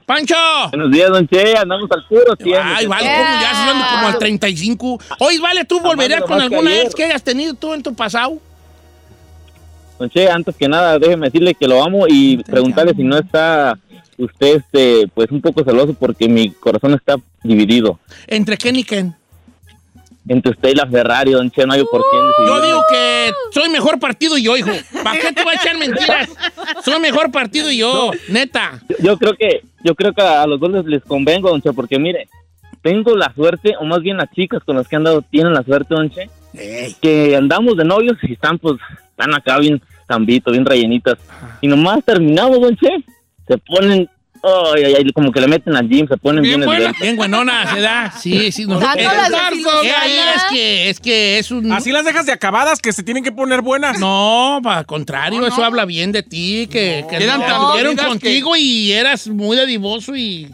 [0.06, 0.36] ¡Pancho!
[0.70, 2.64] Buenos días, don Che, andamos al puro tiempo.
[2.64, 5.00] Ay, vale, ¿cómo ya se ando como al 35?
[5.20, 8.40] Oye, vale, ¿tú volverías con alguna ex que hayas tenido tú en tu pasado?
[10.00, 13.78] Don Che, antes que nada, déjeme decirle que lo amo y preguntarle si no está
[14.18, 19.16] usted, este, pues un poco celoso porque mi corazón está dividido ¿Entre quién y quién?
[20.30, 22.48] Entre usted y la Ferrari, don Che, no hay por quién decidir.
[22.50, 24.72] Yo digo que soy mejor partido yo, hijo.
[25.04, 26.30] ¿Para qué te voy a echar mentiras?
[26.84, 28.82] Soy mejor partido yo, neta.
[28.90, 31.72] Yo- Yo creo que, yo creo que a los dos les, les convengo, don Che,
[31.74, 32.28] porque mire,
[32.82, 35.64] tengo la suerte, o más bien las chicas con las que he andado tienen la
[35.64, 38.76] suerte, don Che, Ey, que andamos de novios y están pues,
[39.12, 41.18] están acá bien zambito, bien rellenitas.
[41.62, 42.90] Y nomás terminamos, don Che,
[43.48, 44.10] se ponen,
[44.44, 46.94] ay, ay, ay, como que le meten al gym, se ponen bien, Bien buena.
[47.02, 48.12] bien buenona, ¿se da?
[48.12, 48.66] Sí, sí.
[48.66, 49.66] No, Dando es, las es-
[50.36, 51.72] es que, es que es un...
[51.72, 54.00] Así las dejas de acabadas que se tienen que poner buenas.
[54.00, 58.56] No, al contrario, eso habla bien de ti, que, que Eran no, tan unidas contigo
[58.56, 60.54] y eras muy dadivoso y,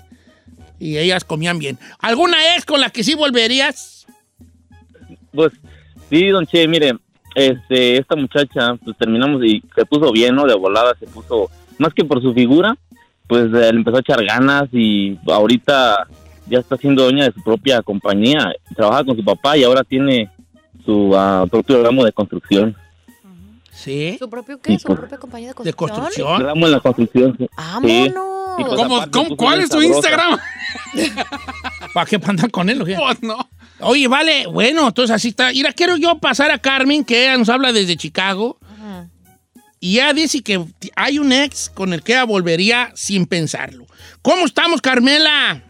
[0.79, 1.77] y ellas comían bien.
[1.99, 4.05] ¿Alguna ex con la que sí volverías?
[5.33, 5.51] Pues
[6.09, 6.93] sí, don Che, mire,
[7.35, 10.45] este, esta muchacha, pues terminamos y se puso bien, ¿no?
[10.45, 12.77] De volada se puso más que por su figura,
[13.33, 16.05] pues eh, le empezó a echar ganas y ahorita
[16.45, 18.51] ya está siendo dueña de su propia compañía.
[18.75, 20.29] Trabaja con su papá y ahora tiene
[20.85, 22.75] su ah, propio ramo de construcción.
[23.71, 24.17] Sí.
[24.19, 24.77] ¿Su propio qué?
[24.77, 26.27] ¿Su pues, propia compañía de De construcción?
[26.27, 26.43] construcción.
[26.43, 27.35] Ramo en la construcción.
[27.39, 27.47] sí.
[27.57, 28.59] ¡Vámonos!
[28.59, 29.81] Y pues ¿Cómo- aparte cómo- ¿Cuál bien es tu.
[29.81, 30.37] Instagram?
[31.95, 32.83] ¿Para qué andan con él?
[32.83, 33.49] Pues no.
[33.79, 35.49] Oye, vale, bueno, entonces así está.
[35.49, 38.59] Mira, quiero yo pasar a Carmen, que ella nos habla desde Chicago.
[39.83, 40.65] Y ella dice que
[40.95, 43.85] hay un ex con el que ella volvería sin pensarlo.
[44.21, 45.61] ¿Cómo estamos, Carmela?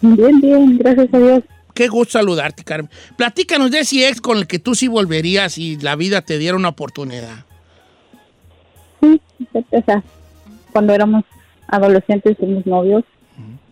[0.00, 1.44] Bien, bien, gracias a Dios.
[1.72, 2.90] Qué gusto saludarte, Carmen.
[3.16, 6.56] Platícanos de ese ex con el que tú sí volverías si la vida te diera
[6.56, 7.44] una oportunidad.
[9.00, 9.20] Sí,
[9.70, 10.02] o sea,
[10.72, 11.22] cuando éramos
[11.68, 13.04] adolescentes fuimos novios,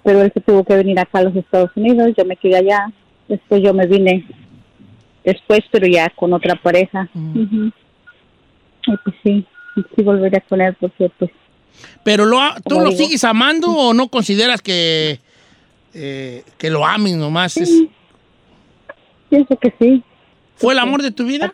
[0.05, 2.93] pero él se tuvo que venir acá a los Estados Unidos, yo me quedé allá,
[3.27, 4.25] después yo me vine
[5.25, 7.09] después, pero ya con otra pareja.
[7.15, 7.73] Ujú.
[8.93, 9.47] Y pues sí,
[9.97, 11.31] sí volvería con él porque pues
[12.05, 12.97] Pero lo, ¿tú lo digo.
[12.97, 15.21] sigues amando o no consideras que,
[15.95, 17.57] eh, que lo ames nomás?
[17.57, 17.85] Es-
[19.29, 20.03] pienso que sí.
[20.57, 21.53] ¿Fue el amor de tu vida?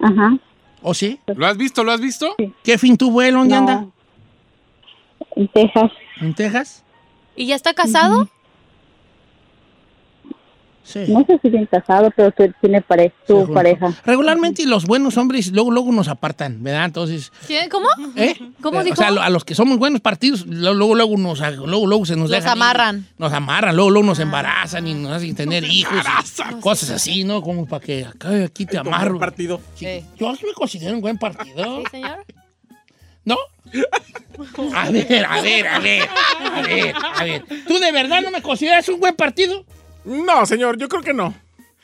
[0.00, 0.38] Ajá.
[0.80, 1.18] ¿O sí?
[1.26, 1.82] ¿Lo has visto?
[1.82, 2.34] ¿Lo has visto?
[2.62, 3.34] ¿Qué fin tuvo él?
[3.34, 3.58] ¿Dónde No.
[3.60, 3.86] anda?
[5.34, 5.90] En Texas.
[6.20, 6.84] ¿En Texas?
[7.36, 8.28] ¿Y ya está casado?
[10.88, 11.04] Sí.
[11.08, 13.52] No sé si bien casado, pero tiene pare Se su juntó.
[13.52, 13.92] pareja.
[14.06, 16.86] Regularmente los buenos hombres luego, luego nos apartan, ¿verdad?
[16.86, 17.68] Entonces, ¿Quién?
[17.68, 17.86] ¿Cómo?
[18.16, 18.34] ¿eh?
[18.62, 18.94] ¿Cómo Eh, dijo?
[18.94, 22.30] O sea, a los que somos buenos partidos, luego, luego, nos, luego, luego se nos
[22.30, 22.62] Los dejan ir.
[22.62, 23.06] amarran.
[23.18, 26.02] Nos amarran, luego, luego nos embarazan y nos hacen tener hijos.
[26.50, 27.42] y cosas así, ¿no?
[27.42, 29.18] Como para que acá, aquí te amarro.
[29.18, 29.60] partido.
[29.74, 30.02] Sí.
[30.18, 31.80] Yo me considero un buen partido.
[31.80, 32.24] Sí, señor.
[33.26, 33.36] ¿No?
[34.74, 37.44] A ver, a ver, a ver, a ver, a ver.
[37.66, 39.66] ¿Tú de verdad no me consideras un buen partido?
[40.08, 41.34] No, señor, yo creo que no.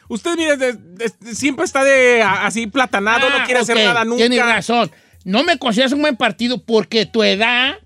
[0.08, 3.82] Usted, mire, de- de- siempre está de a- así platanado, no Ah, quiere hacer ok,
[3.84, 4.18] nada nunca.
[4.26, 4.90] Tienes razón.
[5.24, 7.76] No me consideras un buen partido porque tu edad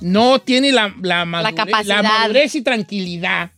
[0.00, 2.02] no tiene la, la, madurez, capacidad.
[2.02, 3.50] madurez y tranquilidad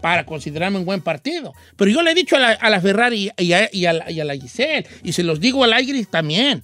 [0.00, 1.52] para considerarme un buen partido.
[1.76, 4.10] Pero yo le he dicho a la, a la Ferrari y a, y a la,
[4.10, 6.62] y a la Giselle, y se los digo al aire también.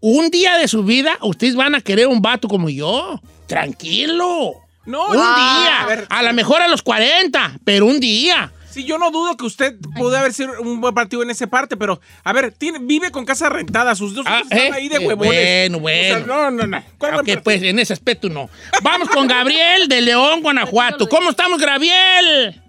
[0.00, 3.20] Un día de su vida, ustedes van a querer un vato como yo.
[3.46, 4.54] Tranquilo.
[4.86, 5.22] No, un no.
[5.22, 5.82] día.
[5.82, 6.06] A ver.
[6.08, 8.52] A lo mejor a los 40, pero un día.
[8.70, 11.76] Sí, yo no dudo que usted puede haber sido un buen partido en esa parte,
[11.76, 14.56] pero, a ver, tiene, vive con casa rentada, sus dos hijos ¿eh?
[14.66, 15.26] están ahí de Eh, huevones.
[15.34, 16.16] bueno, O bueno.
[16.18, 16.84] sea, no, no, no.
[16.96, 17.42] ¿Cuál buen Ok, partido?
[17.42, 18.48] pues en ese aspecto no.
[18.82, 21.08] Vamos con Gabriel de León, Guanajuato.
[21.08, 22.62] ¿Cómo estamos, Gabriel?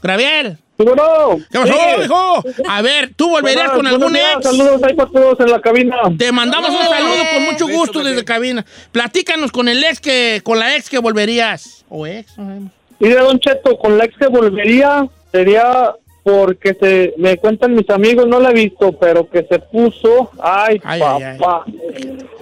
[0.00, 0.58] Gabriel.
[0.78, 2.44] ¿Qué pasó, hijo?
[2.68, 4.42] A ver, ¿tú volverías con algún ex?
[4.42, 5.96] Saludos ahí para todos en la cabina.
[6.16, 8.64] Te mandamos un saludo con mucho gusto desde cabina.
[8.92, 11.84] Platícanos con el ex que, con la ex que volverías.
[11.88, 12.72] O ex, no sabemos.
[13.00, 17.88] Y de Don Cheto, con la ex que volvería sería porque se me cuentan mis
[17.90, 21.64] amigos, no la he visto, pero que se puso, ay, Ay, ay, papá,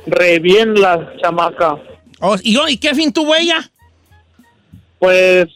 [0.06, 1.78] re bien la chamaca.
[2.20, 3.70] Oh, ¿y, ¿Y qué fin tuvo ella?
[4.98, 5.46] Pues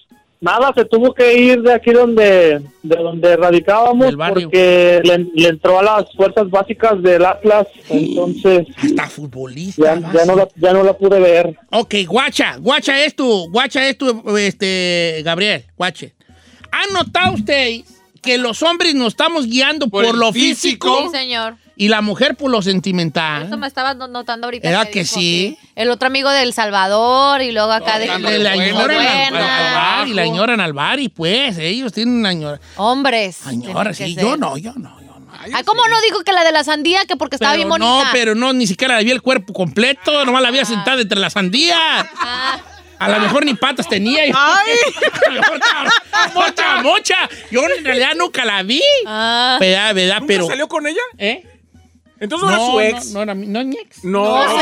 [0.41, 5.79] nada, se tuvo que ir de aquí donde de donde radicábamos porque le, le entró
[5.79, 10.01] a las fuerzas básicas del Atlas, entonces Hasta futbolista.
[10.13, 11.57] ya, no la, ya no la pude ver.
[11.71, 16.15] Ok, guacha, guacha es tu, guacha es tu, este, Gabriel, guache.
[16.73, 20.97] ¿Han notado ustedes que los hombres nos estamos guiando por, lo físico.
[20.97, 21.57] físico, Sí, señor.
[21.77, 23.57] y la mujer por lo Eso sentimental?
[23.59, 24.69] me estaba no- notando ahorita.
[24.69, 25.57] ¿Verdad que dijo, sí?
[25.75, 28.07] El otro amigo del Salvador y luego acá de...
[28.07, 28.15] La
[28.53, 28.97] añoran
[29.35, 32.61] al, bar y la añoran al bar y pues ellos tienen una añora.
[32.77, 33.47] Hombres.
[33.47, 35.31] Añora, sí, yo no, yo no, yo no.
[35.55, 37.07] Ah, ¿cómo no dijo que la de la sandía?
[37.07, 38.05] Que porque estaba Pero bien bonita.
[38.05, 41.19] no, pero no, ni siquiera le vi el cuerpo completo, nomás la había sentada entre
[41.19, 41.79] las sandías.
[42.19, 42.59] Ah,
[43.01, 44.27] A lo mejor ni patas tenía.
[44.27, 44.73] y- ¡Ay!
[45.27, 45.81] A lo mejor estaba-
[46.13, 47.17] a lo mejor estaba mocha.
[47.51, 48.83] Yo en realidad nunca la vi.
[49.07, 49.57] ah.
[49.59, 50.15] ¿Verdad, verdad?
[50.21, 50.47] ¿Nunca Pero.
[50.47, 51.01] salió con ella?
[51.19, 51.45] ¿Eh?
[52.21, 53.07] Entonces no, era su ex.
[53.07, 54.05] No, no era mi, no es mi ex.
[54.05, 54.45] No.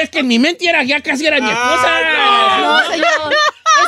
[0.00, 2.00] Es que en mi mente era, ya casi era mi esposa.
[2.60, 3.31] No, señor.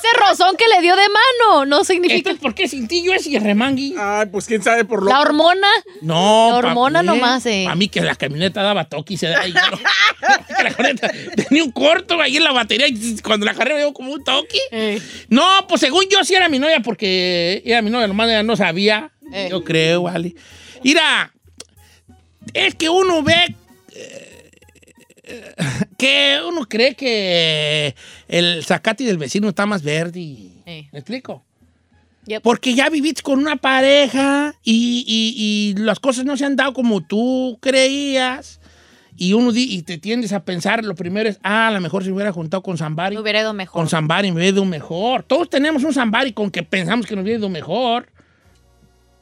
[0.04, 2.16] Ese rozón que le dio de mano no significa...
[2.18, 3.94] Entonces, ¿por qué sentí yo ese remangui?
[3.98, 5.08] Ay, pues quién sabe por lo.
[5.08, 5.68] La hormona.
[6.02, 7.66] No, La hormona mí, nomás, eh.
[7.68, 9.48] A mí que la camioneta daba toque y se daba.
[9.48, 9.78] y yo no-
[10.56, 13.92] que la camioneta tenía un corto ahí en la batería y cuando la carrera dio
[13.94, 14.58] como un toque.
[14.70, 15.00] Eh.
[15.28, 18.56] No, pues según yo sí era mi novia porque era mi novia, nomás ella no
[18.56, 19.10] sabía.
[19.32, 19.48] Eh.
[19.50, 20.34] Yo creo, vale.
[20.82, 21.32] Mira,
[22.52, 23.56] es que uno ve
[23.92, 24.33] eh,
[25.96, 27.94] que uno cree que
[28.28, 30.20] el zacate del vecino está más verde.
[30.20, 30.62] y-.
[30.92, 31.44] ¿Me explico?
[32.26, 32.42] Yep.
[32.42, 36.72] Porque ya viviste con una pareja y, y- y las cosas no se han dado
[36.72, 38.60] como tú creías.
[39.16, 42.08] Y uno y te tiendes a pensar, lo primero es, ah, a lo mejor si
[42.08, 43.14] me hubiera juntado con Zambari.
[43.14, 43.72] Me hubiera ido mejor.
[43.82, 45.22] Con Zambari me hubiera ido mejor.
[45.22, 48.08] Todos tenemos un Zambari con que pensamos que nos hubiera ido mejor.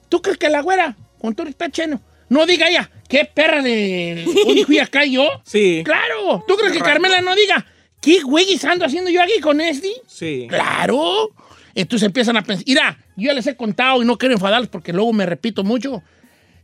[0.08, 2.00] ¿Tú crees que la güera, con todo está cheno,
[2.32, 4.24] no diga ella, qué perra de...
[4.46, 5.28] Hoy fui acá yo.
[5.44, 5.82] Sí.
[5.84, 6.42] Claro.
[6.48, 7.66] ¿Tú crees que Carmela no diga,
[8.00, 9.92] qué güey ando haciendo yo aquí con este?
[10.06, 10.46] Sí.
[10.48, 11.30] Claro.
[11.74, 14.94] Entonces empiezan a pensar, mira, yo ya les he contado y no quiero enfadarlos porque
[14.94, 16.02] luego me repito mucho.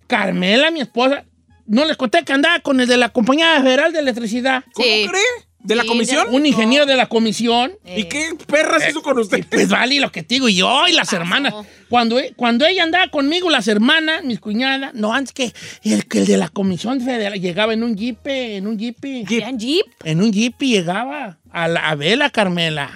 [0.07, 1.26] Carmela, mi esposa,
[1.66, 4.64] no les conté que andaba con el de la Compañía Federal de Electricidad.
[4.72, 5.22] ¿Cómo cree?
[5.61, 6.27] ¿De la Sí, comisión?
[6.31, 7.73] Un ingeniero de la comisión.
[7.85, 9.44] ¿Y qué perras hizo con usted?
[9.51, 11.53] Pues vale lo que te digo yo y las hermanas.
[11.88, 16.18] Cuando, e- cuando ella andaba conmigo, las hermanas, mis cuñadas, no, antes que el, que
[16.21, 18.99] el de la Comisión Federal llegaba en un jeep, en un jeep.
[19.01, 19.85] ¿Vean Jeep?
[20.05, 22.90] En un jeep llegaba a, la, a vela, Carmela.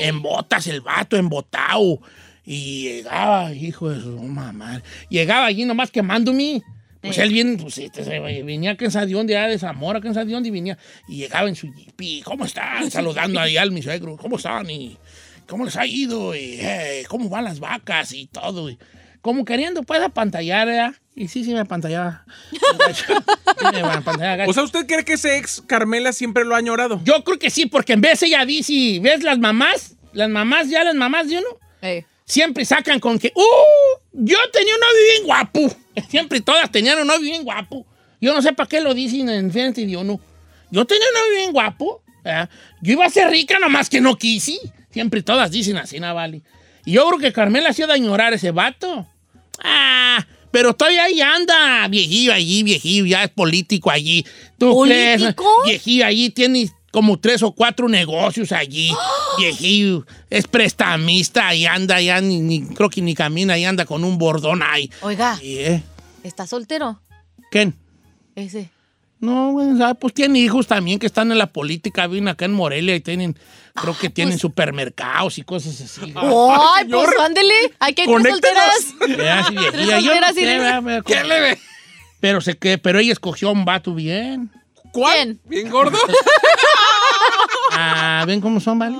[0.00, 2.00] en botas, el vato, embotado.
[2.44, 4.82] Y llegaba, hijo de su mamá.
[5.08, 6.62] Llegaba allí nomás quemándome.
[7.00, 8.02] Pues él viene, pues este,
[8.42, 10.76] venía que de allá de Zamora, que Sadión y venía.
[11.06, 12.00] Y llegaba en su jeep.
[12.00, 12.90] y, ¿Cómo están?
[12.90, 14.16] Saludando ahí al mi suegro.
[14.16, 14.68] ¿Cómo están?
[14.68, 14.98] Y
[15.46, 16.34] ¿cómo les ha ido?
[16.34, 18.12] Y, eh, ¿Cómo van las vacas?
[18.12, 18.68] Y todo.
[18.68, 18.78] Y,
[19.20, 20.94] como queriendo, pues, apantallar, ¿verdad?
[21.14, 22.24] Y sí, sí me apantallaba.
[23.58, 24.50] Sí me apantallaba gacho.
[24.50, 27.00] O sea, ¿usted cree que ese ex Carmela siempre lo ha añorado?
[27.02, 29.96] Yo creo que sí, porque en vez ella dice, ¿ves las mamás?
[30.12, 31.48] Las mamás, ya las mamás de uno,
[31.80, 32.04] Ey.
[32.28, 34.00] Siempre sacan con que, ¡uh!
[34.12, 35.76] Yo tenía un novio bien guapo.
[36.08, 37.84] Siempre todas tenían un novio bien guapo.
[38.20, 40.20] Yo no sé para qué lo dicen en frente de uno.
[40.70, 42.02] Yo tenía un novio bien guapo.
[42.22, 42.48] ¿verdad?
[42.82, 44.58] Yo iba a ser rica, nomás que no quise.
[44.90, 46.42] Siempre todas dicen así, ¿no, vale?
[46.84, 49.06] Y yo creo que Carmela hacía de añorar ese vato.
[49.62, 54.26] Ah, pero todavía ahí anda, viejillo allí, viejillo, ya es político allí.
[54.58, 55.20] ¿Tú crees?
[55.20, 55.62] ¿Político?
[55.64, 58.90] Viejillo allí tiene como tres o cuatro negocios allí.
[59.38, 64.04] Viejillo, es prestamista y anda, ya ni, ni- creo que ni camina y anda con
[64.04, 64.90] un bordón ahí.
[65.02, 65.82] Oiga, Y, eh,
[66.24, 67.00] ¿está soltero?
[67.50, 67.74] ¿Quién?
[68.34, 68.70] Ese.
[69.20, 69.56] No,
[69.98, 73.36] pues tiene hijos también que están en la política, viven acá en Morelia y tienen,
[73.74, 76.12] creo que tienen supermercados y cosas así.
[76.14, 77.54] ¡Ay, pues ándele!
[77.80, 78.64] Aquí hay tres Conéctenos.
[78.96, 81.02] solteras.
[81.04, 81.58] ¿Qué le ve?
[82.20, 84.52] Pero, se que, pero ella escogió un vato bien.
[84.92, 85.40] ¿Quién?
[85.46, 85.98] ¿Bien gordo?
[87.72, 88.98] Ah, ¿ven cómo son, vale?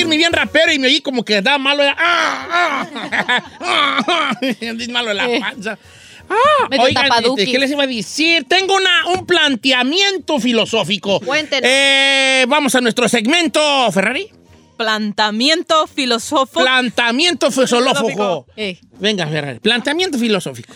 [0.00, 1.82] Oírme bien rapero y me oí como que da malo.
[1.82, 2.86] de- ¡Ah!
[2.90, 3.42] ¡Ah!
[3.60, 4.32] ¡Ah!
[4.90, 5.40] Malo de la Eh.
[5.40, 5.78] panza.
[6.70, 8.44] Medio Oigan, este, ¿qué les iba a decir?
[8.48, 11.18] Tengo una, un planteamiento filosófico.
[11.20, 11.68] Cuéntenos.
[11.68, 13.60] Eh, vamos a nuestro segmento,
[13.90, 14.30] Ferrari.
[14.76, 16.60] Plantamiento filosófico.
[16.60, 18.46] Planteamiento filosófico.
[18.56, 18.78] Ey.
[19.00, 19.58] Venga, Ferrari.
[19.58, 20.72] Planteamiento filosófico.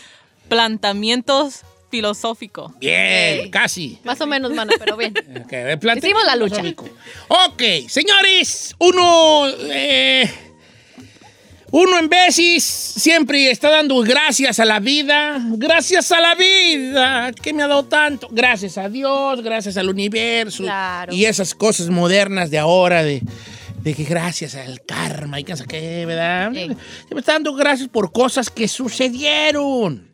[0.49, 1.63] Plantamientos
[1.95, 2.75] filosófico.
[2.81, 4.01] Bien, casi.
[4.03, 5.15] Más o menos, mana, pero bien.
[5.45, 6.63] Ok, el planteamiento Hicimos la lucha.
[7.29, 9.47] Ok, señores, uno.
[9.71, 10.29] eh,
[11.71, 15.41] uno en veces siempre está dando gracias a la vida.
[15.53, 18.29] Gracias a la vida que me ha dado tanto.
[18.31, 20.65] Gracias a Dios, gracias al universo.
[20.65, 21.15] Claro.
[21.15, 23.23] Y esas cosas modernas de ahora de.
[23.83, 26.51] De que gracias al karma y que ¿verdad?
[26.55, 26.61] Sí.
[26.61, 30.14] Siempre está dando gracias por cosas que sucedieron.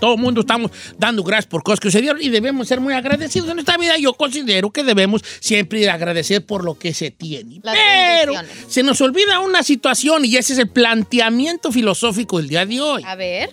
[0.00, 3.48] Todo el mundo estamos dando gracias por cosas que sucedieron y debemos ser muy agradecidos
[3.50, 3.96] en esta vida.
[3.98, 7.60] Yo considero que debemos siempre agradecer por lo que se tiene.
[7.62, 8.32] Las Pero
[8.68, 13.02] se nos olvida una situación y ese es el planteamiento filosófico del día de hoy.
[13.06, 13.50] A ver.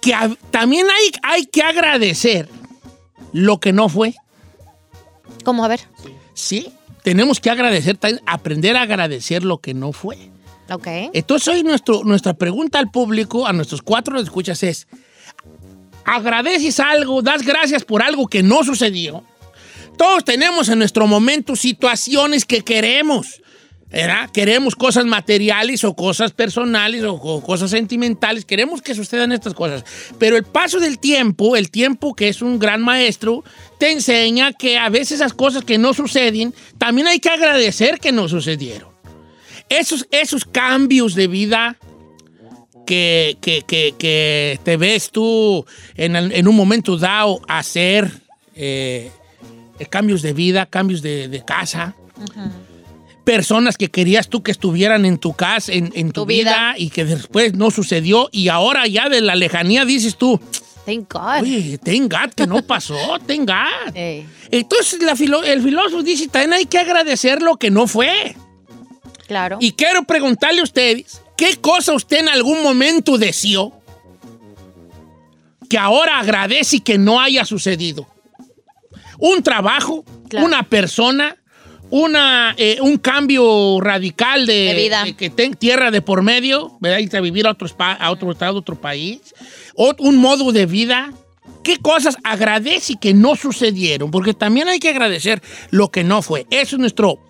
[0.00, 2.48] Que a- también hay, hay que agradecer
[3.32, 4.14] lo que no fue.
[5.44, 5.64] ¿Cómo?
[5.64, 5.80] A ver.
[6.34, 6.68] Sí,
[7.02, 10.30] tenemos que agradecer, aprender a agradecer lo que no fue.
[10.70, 10.86] Ok.
[11.12, 14.86] Entonces hoy nuestro, nuestra pregunta al público, a nuestros cuatro escuchas es,
[16.04, 19.24] ¿agradeces algo, das gracias por algo que no sucedió?
[19.96, 23.40] Todos tenemos en nuestro momento situaciones que queremos.
[23.90, 24.28] ¿verdad?
[24.32, 28.44] Queremos cosas materiales o cosas personales o, cosas sentimentales.
[28.44, 29.84] Queremos que sucedan estas cosas.
[30.18, 33.44] Pero el paso del tiempo, el tiempo que es un gran maestro,
[33.78, 38.10] te enseña que a veces esas cosas que no suceden, también hay que agradecer que
[38.10, 38.94] no sucedieron
[39.68, 41.78] esos, esos cambios de vida
[42.84, 45.64] que, que- que- que te ves tú
[45.96, 48.10] en, el- en un momento dado hacer
[48.54, 49.10] eh,
[49.78, 51.94] eh, cambios de vida, cambios de, de casa,
[53.24, 56.50] personas que querías tú que estuvieran en tu casa, en, en tu, Tu vida.
[56.50, 56.74] vida.
[56.76, 60.38] y que después no sucedió y ahora ya de la lejanía dices tú,
[60.84, 61.40] Thank God.
[61.42, 63.54] oye, ten God, que no pasó, ten God.
[63.94, 68.36] Ey, Entonces la filo- el filósofo dice, también hay que agradecer lo que no fue.
[69.26, 69.56] claro.
[69.60, 73.72] Y quiero preguntarle a ustedes, ¿qué cosa usted en algún momento deseó
[75.68, 78.06] que ahora agradece y que no haya sucedido?
[79.18, 80.04] ¿Un trabajo?
[80.28, 80.46] Claro.
[80.46, 81.36] ¿Una persona?
[81.90, 85.04] una, eh, un cambio radical de, De vida.
[85.16, 86.98] que ten tierra de por medio, ¿verdad?
[86.98, 89.20] Irte a vivir a otro, a otro estado, a otro país,
[89.76, 91.12] o- un modo de vida.
[91.62, 94.10] ¿Qué cosas agradece que no sucedieron?
[94.10, 96.46] Porque también hay que agradecer lo que no fue.
[96.50, 97.20] Eso es nuestro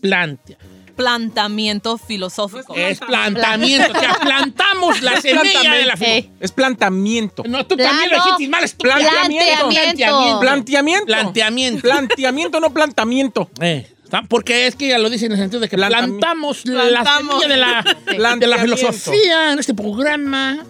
[0.00, 0.56] plante.
[0.98, 2.74] Plantamiento filosófico.
[2.74, 3.92] Es plantamiento.
[3.96, 7.44] O sea, plantamos la semilla de la Eh, Es plantamiento.
[7.46, 8.64] No, tú también lo dijiste mal.
[8.64, 8.94] estúpido.
[8.96, 10.40] Planteamiento.
[10.40, 11.06] Planteamiento.
[11.06, 11.82] Planteamiento.
[11.82, 13.48] Planteamiento, no plantamiento.
[13.60, 13.86] Eh,
[14.28, 17.56] porque es que ya lo dice en el sentido de que plantamos, la semilla de
[17.56, 18.76] la, de la Planteamiento.
[18.76, 20.64] filosofía en este programa.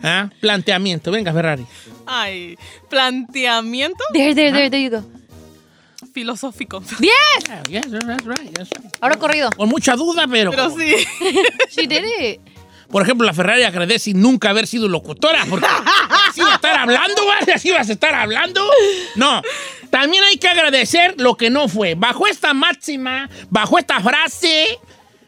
[0.00, 1.10] Ah, Planteamiento.
[1.10, 1.66] Venga, Ferrari.
[2.06, 2.56] Ay,
[2.88, 5.19] planteamiento There, there, there, there you go.
[6.12, 6.82] Filosófico.
[6.98, 7.14] ¡Bien!
[7.48, 8.68] Ah, yes, that's right, yes.
[9.00, 9.50] Ahora corrido.
[9.56, 10.50] Con mucha duda, pero...
[10.50, 10.94] Pero sí.
[11.70, 12.40] She did it.
[12.90, 15.66] Por ejemplo, la Ferrari agradece nunca haber sido locutora, porque
[16.28, 17.52] así va a estar hablando, ¿vale?
[17.52, 18.68] Así vas a estar hablando.
[19.14, 19.42] No,
[19.90, 21.94] también hay que agradecer lo que no fue.
[21.94, 24.78] Bajo esta máxima, bajo esta frase,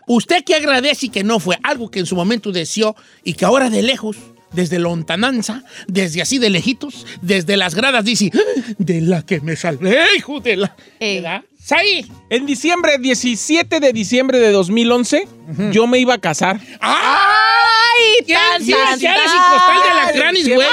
[0.06, 3.44] usted que agradece y que no fue algo que en su momento deseó y que
[3.44, 4.16] ahora de lejos,
[4.52, 9.56] desde lontananza, desde así de lejitos, desde las gradas dice, "Ah, de la que me
[9.56, 10.76] salvé, hijo de la...
[11.00, 11.42] ¿Verdad?
[11.62, 12.04] ¡Sai!
[12.28, 15.28] En diciembre, 17 de diciembre de 2011,
[15.70, 16.58] yo me iba a casar.
[16.80, 18.24] ¡Ay!
[18.26, 18.38] ¿Quién?
[18.38, 19.34] tan, Sí, tan, si eres tan.
[19.36, 20.68] y costal de alacranes, güey.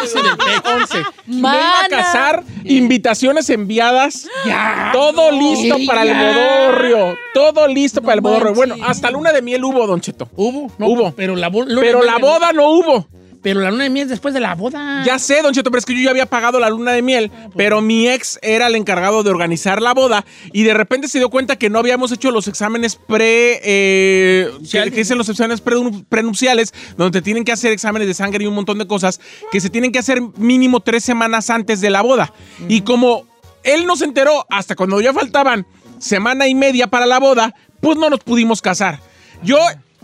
[0.82, 0.98] 11.
[1.28, 4.90] Me iba a casar, invitaciones enviadas, Ya.
[4.94, 8.54] todo listo para el bodorrio, todo listo para el bodorrio.
[8.54, 10.30] Bueno, hasta luna de miel hubo, Don Cheto.
[10.36, 11.12] Hubo, no, Hubo.
[11.16, 13.08] Pero la, Pero boda no hubo.
[13.42, 15.02] Pero la luna de miel es después de la boda.
[15.06, 17.32] Ya sé, Don Cheto, pero es que yo ya había pagado la luna de miel,
[17.56, 21.30] pero mi ex era el encargado de organizar la boda y de repente se dio
[21.30, 23.62] cuenta que no habíamos hecho los exámenes pre...
[23.64, 25.78] eh, que, que dicen los exámenes pre-
[26.10, 29.22] prenupciales, donde te tienen que hacer exámenes de sangre y un montón de cosas
[29.54, 32.34] que se tienen que hacer mínimo tres semanas antes de la boda.
[32.68, 33.26] Y como
[33.64, 35.66] él no se enteró hasta cuando ya faltaban
[35.98, 39.00] semana y media para la boda, pues no nos pudimos casar.
[39.44, 39.58] Yo...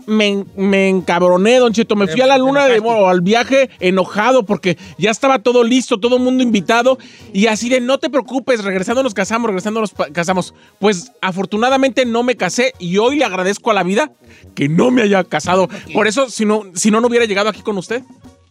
[0.06, 1.96] Me, me encabroné, Don Cheto.
[1.96, 5.98] Me fui a la luna de o al viaje enojado porque ya estaba todo listo,
[5.98, 6.96] todo el mundo invitado
[7.32, 10.54] y así de no te preocupes, regresando nos casamos, regresando nos casamos.
[10.78, 14.12] Pues afortunadamente no me casé y hoy le agradezco a la vida
[14.54, 15.68] que no me haya casado.
[15.92, 18.02] Por eso, si no, si no, no hubiera llegado aquí con usted.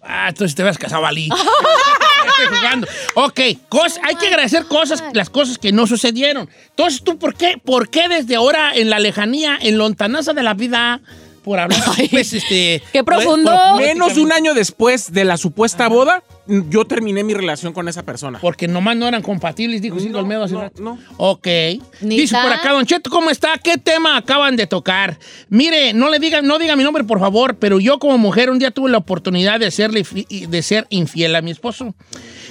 [0.02, 1.30] Ah, entonces te habías casado Ali.
[2.40, 2.88] Estoy jugando.
[3.16, 3.40] Ok,
[3.70, 6.50] cos- hay que agradecer cosas, las cosas que no sucedieron.
[6.72, 10.54] Entonces, ¿tú por qué, por qué desde ahora en la lejanía, en lontananza de la
[10.54, 11.02] vida,
[11.46, 11.80] por hablar,
[12.12, 12.82] pues, este...
[12.92, 13.52] Qué profundo.
[13.52, 17.88] por- Menos de un año después de la supuesta boda, yo terminé mi relación con
[17.88, 18.40] esa persona.
[18.42, 20.82] Porque nomás no eran compatibles, dijo Silvio Olmedo hace no, rato.
[20.82, 21.00] no.
[21.18, 21.48] Ok.
[22.02, 23.58] Ni Dice por acá, Don Cheto, ¿cómo está?
[23.64, 25.18] ¿Qué tema acaban de tocar?
[25.50, 28.60] Mire, no le digan, no diga mi nombre, por favor, pero yo como mujer un
[28.60, 31.94] día tuve la oportunidad de, serle, de ser infiel a mi esposo.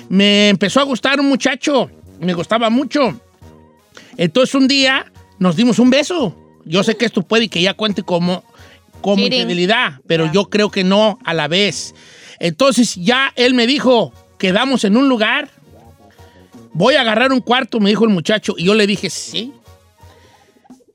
[0.09, 1.91] Me empezó a gustar un muchacho,
[2.21, 3.21] me gustaba mucho.
[4.17, 6.37] Entonces un día nos dimos un beso.
[6.65, 8.43] Yo sé que esto puede que ya cuente como,
[9.05, 9.43] como Cheating.
[9.43, 11.95] infidelidad, pero yo creo que no a la vez.
[12.39, 15.51] Entonces ya él me dijo, quedamos en un lugar,
[16.73, 19.53] voy a agarrar un cuarto, me dijo el muchacho, y yo le dije, sí.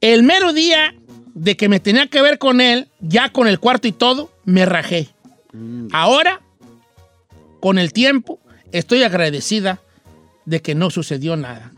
[0.02, 0.96] El mero día
[1.36, 4.66] de que me tenía que ver con él, ya con el cuarto y todo, me
[4.66, 5.10] rajé.
[5.92, 6.42] Ahora,
[7.60, 8.40] con el tiempo,
[8.72, 9.82] estoy agradecida
[10.46, 11.74] de que no sucedió nada.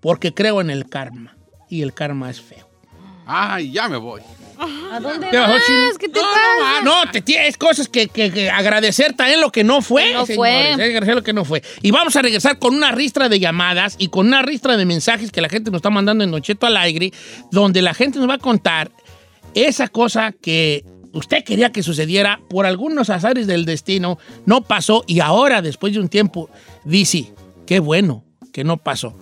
[0.00, 1.34] Porque creo en el karma.
[1.70, 2.68] Y el karma es feo.
[3.24, 4.20] Ay, ya me voy.
[4.92, 5.98] ¿A dónde ¿Qué bajó, vas?
[5.98, 6.82] ¿Qué te no, pasa?
[6.84, 10.04] No, no, te tienes cosas que, que- que agradecer también lo que no fue.
[10.08, 10.84] Que no señores, fue.
[10.84, 11.62] agradecer lo que no fue.
[11.82, 15.32] Y vamos a regresar con una ristra de llamadas y con una ristra de mensajes
[15.32, 17.12] que la gente nos está mandando en Nocheto al aire,
[17.50, 18.90] donde la gente nos va a contar
[19.54, 25.20] esa cosa que usted quería que sucediera por algunos azares del destino, no pasó y
[25.20, 26.50] ahora, después de un tiempo,
[26.84, 27.32] dice,
[27.66, 29.16] qué bueno que no pasó.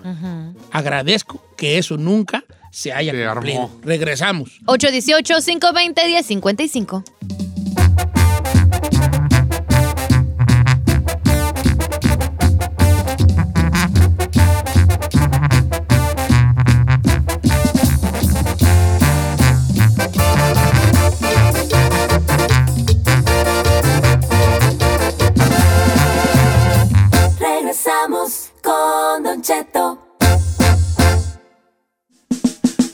[0.73, 2.45] Agradezco que eso nunca
[2.79, 3.63] se haya Se cumplido.
[3.63, 3.81] armó.
[3.83, 4.61] Regresamos.
[4.67, 7.03] 818-520-1055.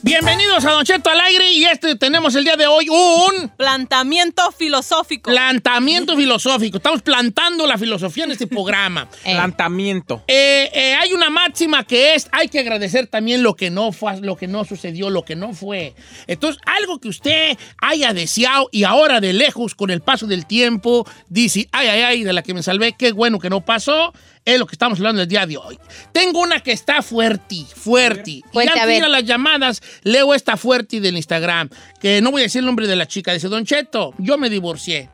[0.07, 4.53] Bienvenidos a Don Cheto al aire y este tenemos el día de hoy un Plantamiento
[4.53, 5.31] filosófico.
[5.31, 6.77] plantamiento filosófico.
[6.77, 9.09] Estamos plantando la filosofía en este programa.
[9.25, 9.33] Eh.
[9.35, 10.23] Plantamiento.
[10.29, 13.93] Eh, eh, hay una, ma- máxima que es, hay que agradecer también lo que no
[13.93, 15.95] fue, lo que no sucedió, lo que no fue.
[16.27, 21.07] Entonces, algo que usted haya deseado y ahora de lejos, con el paso del tiempo,
[21.31, 24.13] dice, ay, ay, ay, de la que me salvé, qué bueno que no pasó,
[24.45, 25.79] es lo que estamos hablando el día de hoy.
[26.13, 28.31] Tengo una que está fuerte, fuerte.
[28.31, 31.71] Y Cuente, antes de a las llamadas, leo esta fuerte del Instagram,
[32.01, 33.33] que no voy a decir el nombre de la chica.
[33.33, 35.09] Dice, Don Cheto, yo me divorcié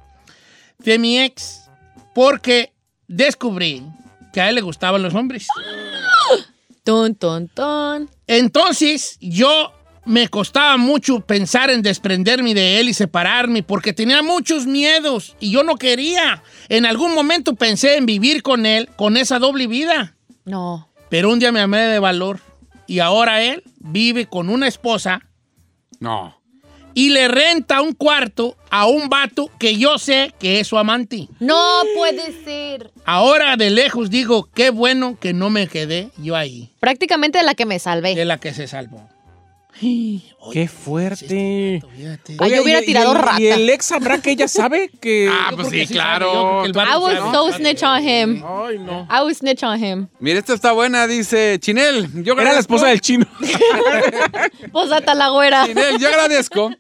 [0.79, 1.69] de mi ex
[2.15, 2.73] porque
[3.07, 3.85] descubrí
[4.33, 5.47] que a él le gustaban los hombres.
[6.83, 8.11] Ton, ton, ton.
[8.27, 9.71] Entonces, yo
[10.05, 15.51] me costaba mucho pensar en desprenderme de él y separarme porque tenía muchos miedos y
[15.51, 16.43] yo no quería.
[16.69, 20.15] En algún momento pensé en vivir con él, con esa doble vida.
[20.45, 20.89] No.
[21.11, 22.41] Pero un día me amé de valor
[22.87, 25.21] y ahora él vive con una esposa
[26.01, 26.41] No.
[26.95, 31.29] y le renta un cuarto a un vato que yo sé que es su amante.
[31.41, 32.91] No puede ser.
[33.05, 37.55] Ahora de lejos digo, qué bueno que no me quedé yo ahí, Prácticamente de la
[37.55, 38.15] que me salvé.
[38.15, 39.09] de la que se salvó.
[40.53, 41.83] Qué fuerte.
[41.97, 42.37] Fíjate.
[42.39, 43.41] Ay, yo hubiera y- y tirado el- rata.
[43.41, 45.29] ¿Y el ex sabrá que ella sabe que.?
[45.33, 46.65] Ah, Yo pues sí, yo claro.
[46.65, 47.33] el I sabe.
[47.33, 48.43] so snitch on him.
[48.45, 49.07] Ay, no.
[49.11, 50.09] I was snitch on him.
[50.19, 52.25] Mira, esta está buena, dice Chinel.
[52.25, 53.27] Yo Era la esposa del chino.
[54.73, 55.67] Posata la güera.
[55.67, 56.71] Chinel, yo agradezco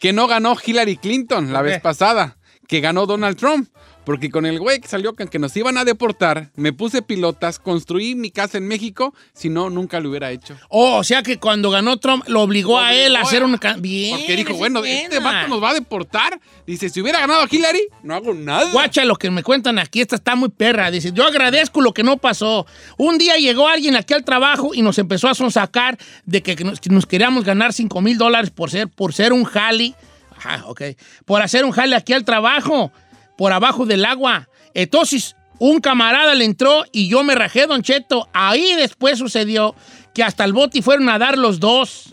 [0.00, 2.36] que no ganó Hillary Clinton la ¿Por vez pasada,
[2.66, 3.68] que ganó Donald Trump.
[4.08, 7.58] Porque con el güey que salió que que nos iban a deportar, me puse pilotas,
[7.58, 10.56] construí mi casa en México, si no, nunca lo hubiera hecho.
[10.70, 13.58] Oh, o sea que cuando ganó Trump lo obligó a él a hacer una...
[13.78, 14.16] Bien.
[14.16, 15.02] Porque dijo, bueno, buena.
[15.02, 16.40] este vato nos va a deportar.
[16.66, 18.72] Dice, si hubiera ganado Hillary, no hago nada.
[18.72, 20.90] Guacha, lo que me cuentan aquí, esta está muy perra.
[20.90, 22.64] Dice, yo agradezco lo que no pasó.
[22.96, 26.80] Un día llegó alguien aquí al trabajo y nos empezó a sonsacar de que nos,
[26.80, 29.94] que nos queríamos ganar 5 mil dólares por ser, por ser un jali.
[30.34, 30.80] Ajá, ok.
[31.26, 32.90] Por hacer un jale aquí al trabajo,
[33.38, 34.48] por abajo del agua.
[34.74, 38.28] Entonces, un camarada le entró y yo me rajé, Don Cheto.
[38.34, 39.74] Ahí después sucedió
[40.12, 42.12] que hasta el boti fueron a dar los dos.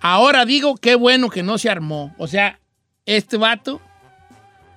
[0.00, 2.14] Ahora digo, qué bueno que no se armó.
[2.18, 2.58] O sea,
[3.04, 3.80] este vato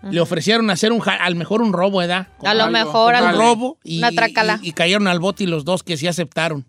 [0.02, 2.28] le ofrecieron hacer un, ja- al mejor un robo, ¿verdad?
[2.44, 3.41] A lo algo, mejor un algo.
[3.41, 4.60] robo y, Una trácala.
[4.62, 6.66] y- y cayeron al bote y los dos que sí aceptaron.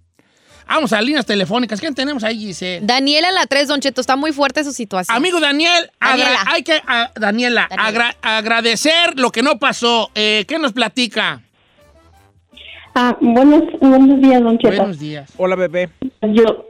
[0.67, 1.81] Vamos a líneas telefónicas.
[1.81, 2.85] ¿Quién tenemos ahí, Giselle?
[2.87, 5.17] Daniela en la 3, Don Cheto, está muy fuerte su situación.
[5.17, 6.39] Amigo Daniel, Daniela.
[6.47, 7.87] hay que, a- Daniela, Daniela.
[7.89, 10.11] agra- agradecer lo que no pasó.
[10.15, 11.43] Eh, ¿Qué nos platica?
[12.95, 14.77] Ah, buenos, buenos días, don Cheto.
[14.77, 15.31] Buenos días.
[15.37, 15.91] Hola, bebé.
[16.23, 16.69] Yo,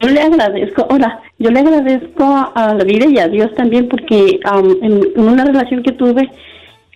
[0.00, 4.38] yo le agradezco, hola, yo le agradezco a la vida y a Dios también porque
[4.82, 6.30] en, en una relación que tuve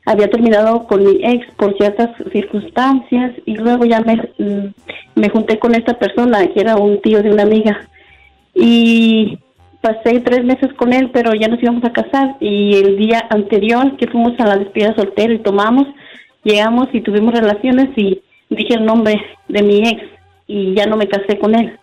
[0.04, 4.72] había terminado con mi ex por ciertas circunstancias y luego ya me, mm,
[5.14, 7.88] me junté con esta persona que era un tío de una amiga
[8.54, 9.38] y
[9.80, 13.96] pasé tres meses con él pero ya nos íbamos a casar y el día anterior
[13.96, 15.86] que fuimos a la despedida soltera y tomamos,
[16.42, 20.02] llegamos y tuvimos relaciones y dije el nombre de mi ex
[20.46, 21.78] y ya no me casé con él.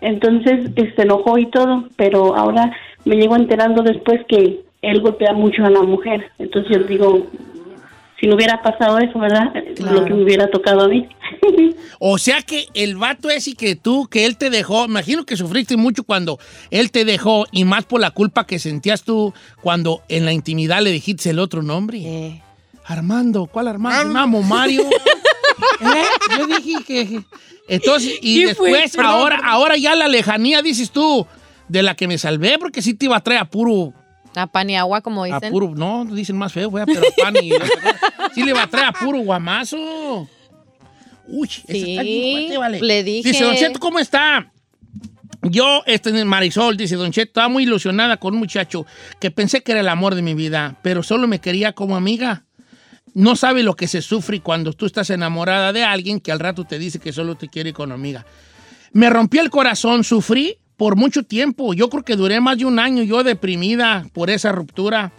[0.00, 2.72] Entonces eh, se enojó y todo, pero ahora
[3.04, 6.30] me llego enterando después que él golpea mucho a la mujer.
[6.38, 7.26] Entonces yo digo,
[8.22, 9.52] si no hubiera pasado eso, ¿verdad?
[9.78, 11.08] Lo que me hubiera tocado a mí.
[12.04, 15.76] O sea que el vato ese que tú, que él te dejó, imagino que sufriste
[15.76, 16.38] mucho cuando
[16.70, 20.82] él te dejó y más por la culpa que sentías tú cuando en la intimidad
[20.82, 21.98] le dijiste el otro nombre.
[21.98, 22.42] Eh.
[22.84, 24.08] Armando, ¿cuál Armando?
[24.08, 24.82] Me llamo Mario.
[25.80, 26.04] ¿Eh?
[26.38, 27.22] Yo dije que...
[27.68, 31.26] Entonces, y después, ahora, ahora ya la lejanía, dices tú,
[31.68, 33.94] de la que me salvé, porque sí te iba a traer a puro...
[34.34, 35.50] A pan y agua, como A dicen.
[35.50, 37.50] puro, no, dicen más feo, güey, pero a pan y...
[38.34, 40.28] sí le iba a traer a puro guamazo.
[41.28, 42.80] Uy, esa está bien Sí, vale.
[42.80, 43.28] le dije.
[43.30, 44.50] Dice, Don Cheto, ¿cómo está?
[45.42, 48.86] Yo, este Marisol, dice Don Cheto, estaba muy ilusionada con un muchacho
[49.20, 52.44] que pensé que era el amor de mi vida, pero solo me quería como amiga.
[53.14, 56.64] No sabe lo que se sufre cuando tú estás enamorada de alguien que al rato
[56.64, 58.24] te dice que solo te quiere como amiga.
[58.92, 61.74] Me rompió el corazón, sufrí por mucho tiempo.
[61.74, 65.12] Yo creo que duré más de un año yo deprimida por esa ruptura.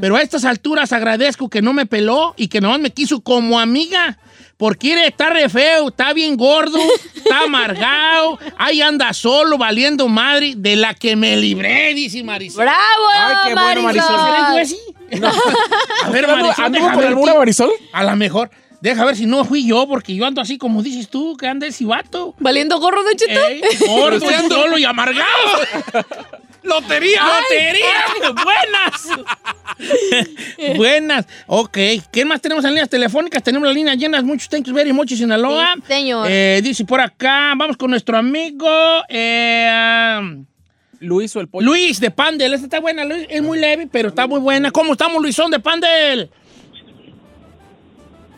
[0.00, 3.58] Pero a estas alturas agradezco que no me peló y que nomás me quiso como
[3.58, 4.16] amiga.
[4.56, 6.78] Porque está re feo, está bien gordo,
[7.16, 12.62] está amargado, ahí anda solo, valiendo madre, de la que me libré, dice Marisol.
[12.62, 14.20] ¡Bravo, Ay, qué bueno, Marisol!
[14.20, 14.78] ¿Seré yo así?
[16.04, 17.34] A ver, Marisol, ¿Anduvo con alguna.
[17.34, 17.70] Marisol?
[17.92, 18.50] A lo mejor.
[18.80, 21.66] Deja ver si no fui yo, porque yo ando así como dices tú, que anda
[21.66, 22.34] ese vato.
[22.38, 23.46] ¿Valiendo gorro, Don Cheto?
[23.46, 25.26] Ey, gordo, solo y amargado.
[26.62, 27.22] ¡Lotería!
[27.24, 28.34] ¡Lotería!
[28.44, 29.08] ¡Buenas!
[30.76, 31.26] Buenas.
[31.46, 31.78] Ok.
[32.12, 33.42] ¿Qué más tenemos en líneas telefónicas?
[33.42, 34.22] Tenemos las líneas llenas.
[34.22, 35.74] Muchos thank you very much, Sinaloa.
[35.76, 36.26] Sí, señor.
[36.28, 38.68] Eh, dice por acá, vamos con nuestro amigo
[39.08, 40.44] eh,
[41.00, 41.64] Luis o el pollo.
[41.64, 42.54] Luis de Pandel.
[42.54, 43.26] Esta está buena, Luis.
[43.30, 44.70] Es muy leve, pero está muy buena.
[44.70, 46.30] ¿Cómo estamos, Luisón de Pandel?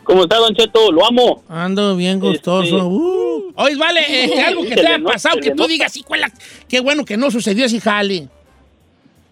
[0.03, 0.91] ¿Cómo está, Don Cheto?
[0.91, 1.43] Lo amo.
[1.47, 2.63] Ando bien gustoso.
[2.63, 3.53] Este- Uh.
[3.55, 6.31] Oye, vale, este, algo que te haya pasado, que tú digas, hijuela,
[6.69, 8.29] qué bueno que no sucedió ese jale.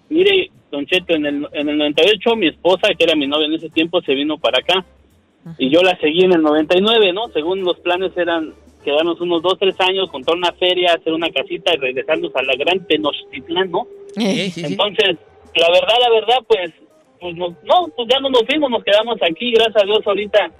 [0.09, 3.53] Mire, Don Cheto, en el, en el 98 mi esposa, que era mi novia en
[3.53, 4.85] ese tiempo, se vino para acá.
[5.57, 7.29] Y yo la seguí en el 99, ¿no?
[7.33, 8.53] Según los planes eran
[8.83, 12.53] quedarnos unos dos, tres años, contar una feria, hacer una casita y regresarnos a la
[12.55, 13.87] gran Tenochtitlán, ¿no?
[14.15, 14.63] Sí, sí, sí.
[14.65, 15.15] Entonces,
[15.55, 16.71] la verdad, la verdad, pues,
[17.19, 20.51] pues no, no, pues ya no nos fuimos, nos quedamos aquí, gracias a Dios ahorita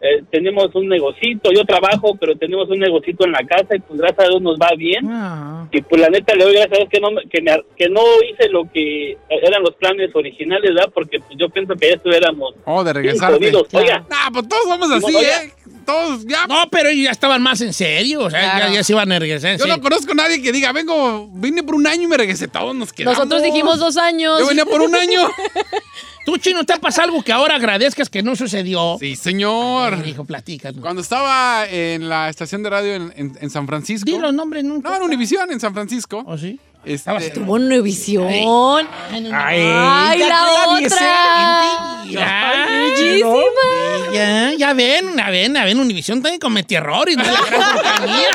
[0.00, 3.98] eh, tenemos un negocito, yo trabajo, pero tenemos un negocito en la casa y pues
[3.98, 5.06] gracias a Dios nos va bien.
[5.08, 5.66] Ah.
[5.72, 8.00] Y pues la neta le doy gracias a Dios que no, que, me- que no
[8.30, 10.90] hice lo que eran los planes originales, ¿verdad?
[10.92, 13.36] Porque pues, yo pienso que ya estuviéramos Oh, de regresarte.
[13.36, 13.66] jodidos.
[13.72, 15.16] Oiga, pues todos somos así.
[15.16, 15.52] ¿eh?
[15.84, 16.46] Todos, ya.
[16.46, 18.66] No, pero ellos ya estaban más en serio, o sea, Claro.
[18.68, 19.52] ya, ya se iban a regresar.
[19.52, 22.16] en Yo no conozco a nadie que diga, vengo, vine por un año y me
[22.16, 22.48] regresé.
[22.48, 23.18] Todos nos quedamos.
[23.18, 24.38] Nosotros dijimos dos años.
[24.40, 25.20] Yo venía por un año.
[26.26, 28.96] ¿Tú, Chino, te pasa algo que ahora agradezcas que no sucedió?
[28.98, 30.02] Sí, señor.
[30.06, 30.72] Hijo, platica.
[30.72, 34.10] Cuando estaba en la estación de radio en, en- en San Francisco.
[34.10, 34.78] Di los nombres, ¿no?
[34.78, 36.24] No, en Univisión, en San Francisco.
[36.26, 36.58] ¿Oh, sí?
[36.84, 37.40] Este, Estabas tú.
[37.40, 38.28] Tuvo Univisión.
[38.28, 42.04] Ay, Ay, la otra.
[42.10, 44.12] Ya, Bellísima.
[44.12, 47.72] ya, ya ven, ya ven, ya ven, Univisión también comete errores, no es la gran
[47.72, 48.28] compañía.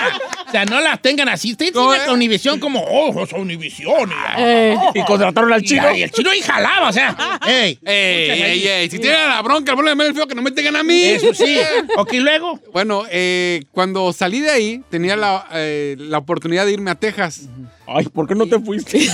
[0.49, 1.51] O sea, no las tengan así.
[1.51, 2.09] Ustedes ¿Cómo tienen es?
[2.09, 4.09] a Univisión como, oh, es Univisión.
[4.09, 4.75] y- Eh.
[4.95, 5.95] Y contrataron al chino.
[5.95, 7.15] Y el chino ahí jalaba, o sea,
[7.47, 7.77] ey.
[7.85, 10.51] Ey, ey, ey, si tienen la bronca, el problema es el feo que no me
[10.51, 11.01] tengan a mí.
[11.03, 11.57] Eso sí.
[11.97, 12.59] Ok, luego.
[12.73, 17.47] Bueno, eh, cuando salí de ahí, tenía la, eh, la oportunidad de irme a Texas.
[17.87, 18.99] Ay, ¿por qué no te fuiste?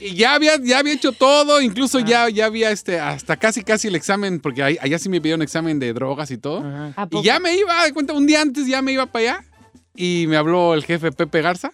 [0.00, 3.88] Y ya había, ya había hecho todo, incluso ya, ya había este, hasta casi casi
[3.88, 6.62] el examen, porque ahí- allá sí me pidieron examen de drogas y todo.
[6.96, 9.44] ¿A Y ya me iba, de cuenta, un día antes ya me iba para allá.
[9.94, 11.72] Y me habló el jefe Pepe Garza.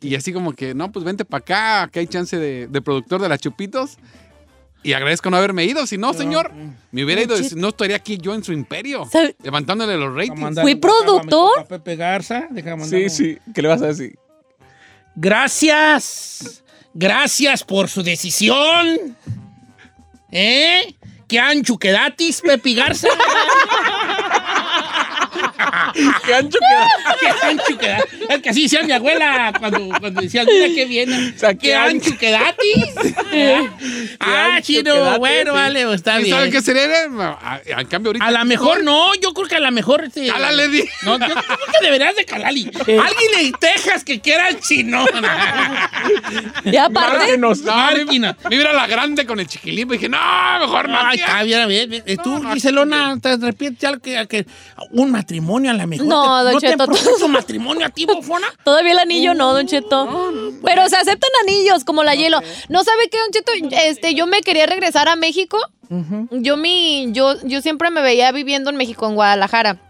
[0.00, 3.20] Y así como que, no, pues vente para acá, que hay chance de, de productor
[3.20, 3.96] de las Chupitos.
[4.82, 5.86] Y agradezco no haberme ido.
[5.86, 6.52] Si no, señor,
[6.90, 7.36] me hubiera ido.
[7.56, 10.60] No estaría aquí yo en su imperio, ¿Sabe- levantándole los ratings.
[10.60, 11.50] ¿Fui a productor?
[11.56, 12.48] compa Pepe Garza.
[12.88, 13.38] Sí, sí.
[13.54, 14.18] ¿Qué le vas a decir?
[15.16, 16.62] Gracias.
[16.94, 19.16] Gracias por su decisión.
[20.30, 20.94] ¿Eh?
[21.28, 23.08] ¿Qué ancho quedatis, Pepe Garza?
[26.26, 26.88] ¿Qué ancho queda?
[27.20, 28.20] ¿Qué ancho quedatis?
[28.28, 31.34] Es que así decía mi abuela cuando, cuando decía, mira qué viene.
[31.38, 32.84] sea, ¿Qué, ¿qué ancho quedatis?
[34.20, 35.56] ah, ancho chino, quedatis, bueno, sí.
[35.58, 36.36] vale, pues, está ¿Y bien.
[36.36, 36.82] saben qué sería?
[37.42, 38.24] A- En cambio, ahorita.
[38.26, 40.04] A lo mejor no, yo creo que a lo mejor.
[40.04, 40.84] Este, Cálale, di.
[41.02, 42.70] No, yo creo que deberías de calarle.
[42.78, 45.04] Alguien en Texas que quiera el chino.
[46.64, 47.60] Y aparte, Márquenos.
[47.60, 48.36] No, Máquina.
[48.44, 49.88] me, me iba a la grande con el chiquilín.
[49.88, 50.18] y dije, no,
[50.60, 50.98] mejor no.
[51.00, 51.26] Ay, tía".
[51.26, 52.02] está bien, bien, bien.
[52.06, 53.28] Eh, Tú, Giselona, te
[53.86, 54.46] algo que, que
[54.90, 56.06] un matrimonio a lo mejor.
[56.06, 58.46] No, Don ¿No te Cheto, propuso matrimonio a ti, bofona?
[58.64, 60.32] todavía el anillo no, Don Cheto.
[60.64, 62.40] Pero se aceptan anillos como la hielo.
[62.68, 63.52] ¿No sabe qué, Don Cheto?
[63.84, 65.58] Este, yo me quería regresar a México.
[66.30, 69.80] Yo mi, yo, yo siempre me veía viviendo en México, en Guadalajara.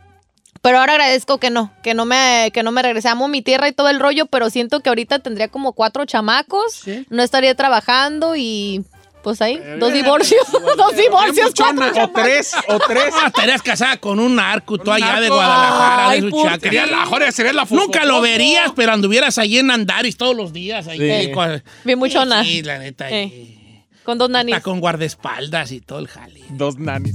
[0.63, 3.09] Pero ahora agradezco que no, que no me, que no me regresé.
[3.09, 6.73] Amo mi tierra y todo el rollo, pero siento que ahorita tendría como cuatro chamacos.
[6.73, 7.07] Sí.
[7.11, 8.85] No estaría trabajando y
[9.23, 10.41] pues ahí, dos divorcios.
[10.77, 13.14] dos divorcios, cuatro O tres, o tres.
[13.14, 15.29] Ah, estarías casada con un narco, tú allá de.
[15.29, 16.61] Guadalajara, Ay, de su ¿por chacra.
[16.61, 20.53] Sería la joder, sería la Nunca lo verías, pero anduvieras ahí en Andaris todos los
[20.53, 20.87] días.
[20.89, 21.33] Ahí, Sí.
[21.33, 22.43] con- Bien muchona.
[22.45, 23.11] Sí, la neta.
[23.11, 23.57] Eh.
[24.03, 24.55] Con dos nanis.
[24.55, 26.41] Está con guardaespaldas y todo el jale.
[26.51, 27.14] Dos nanis.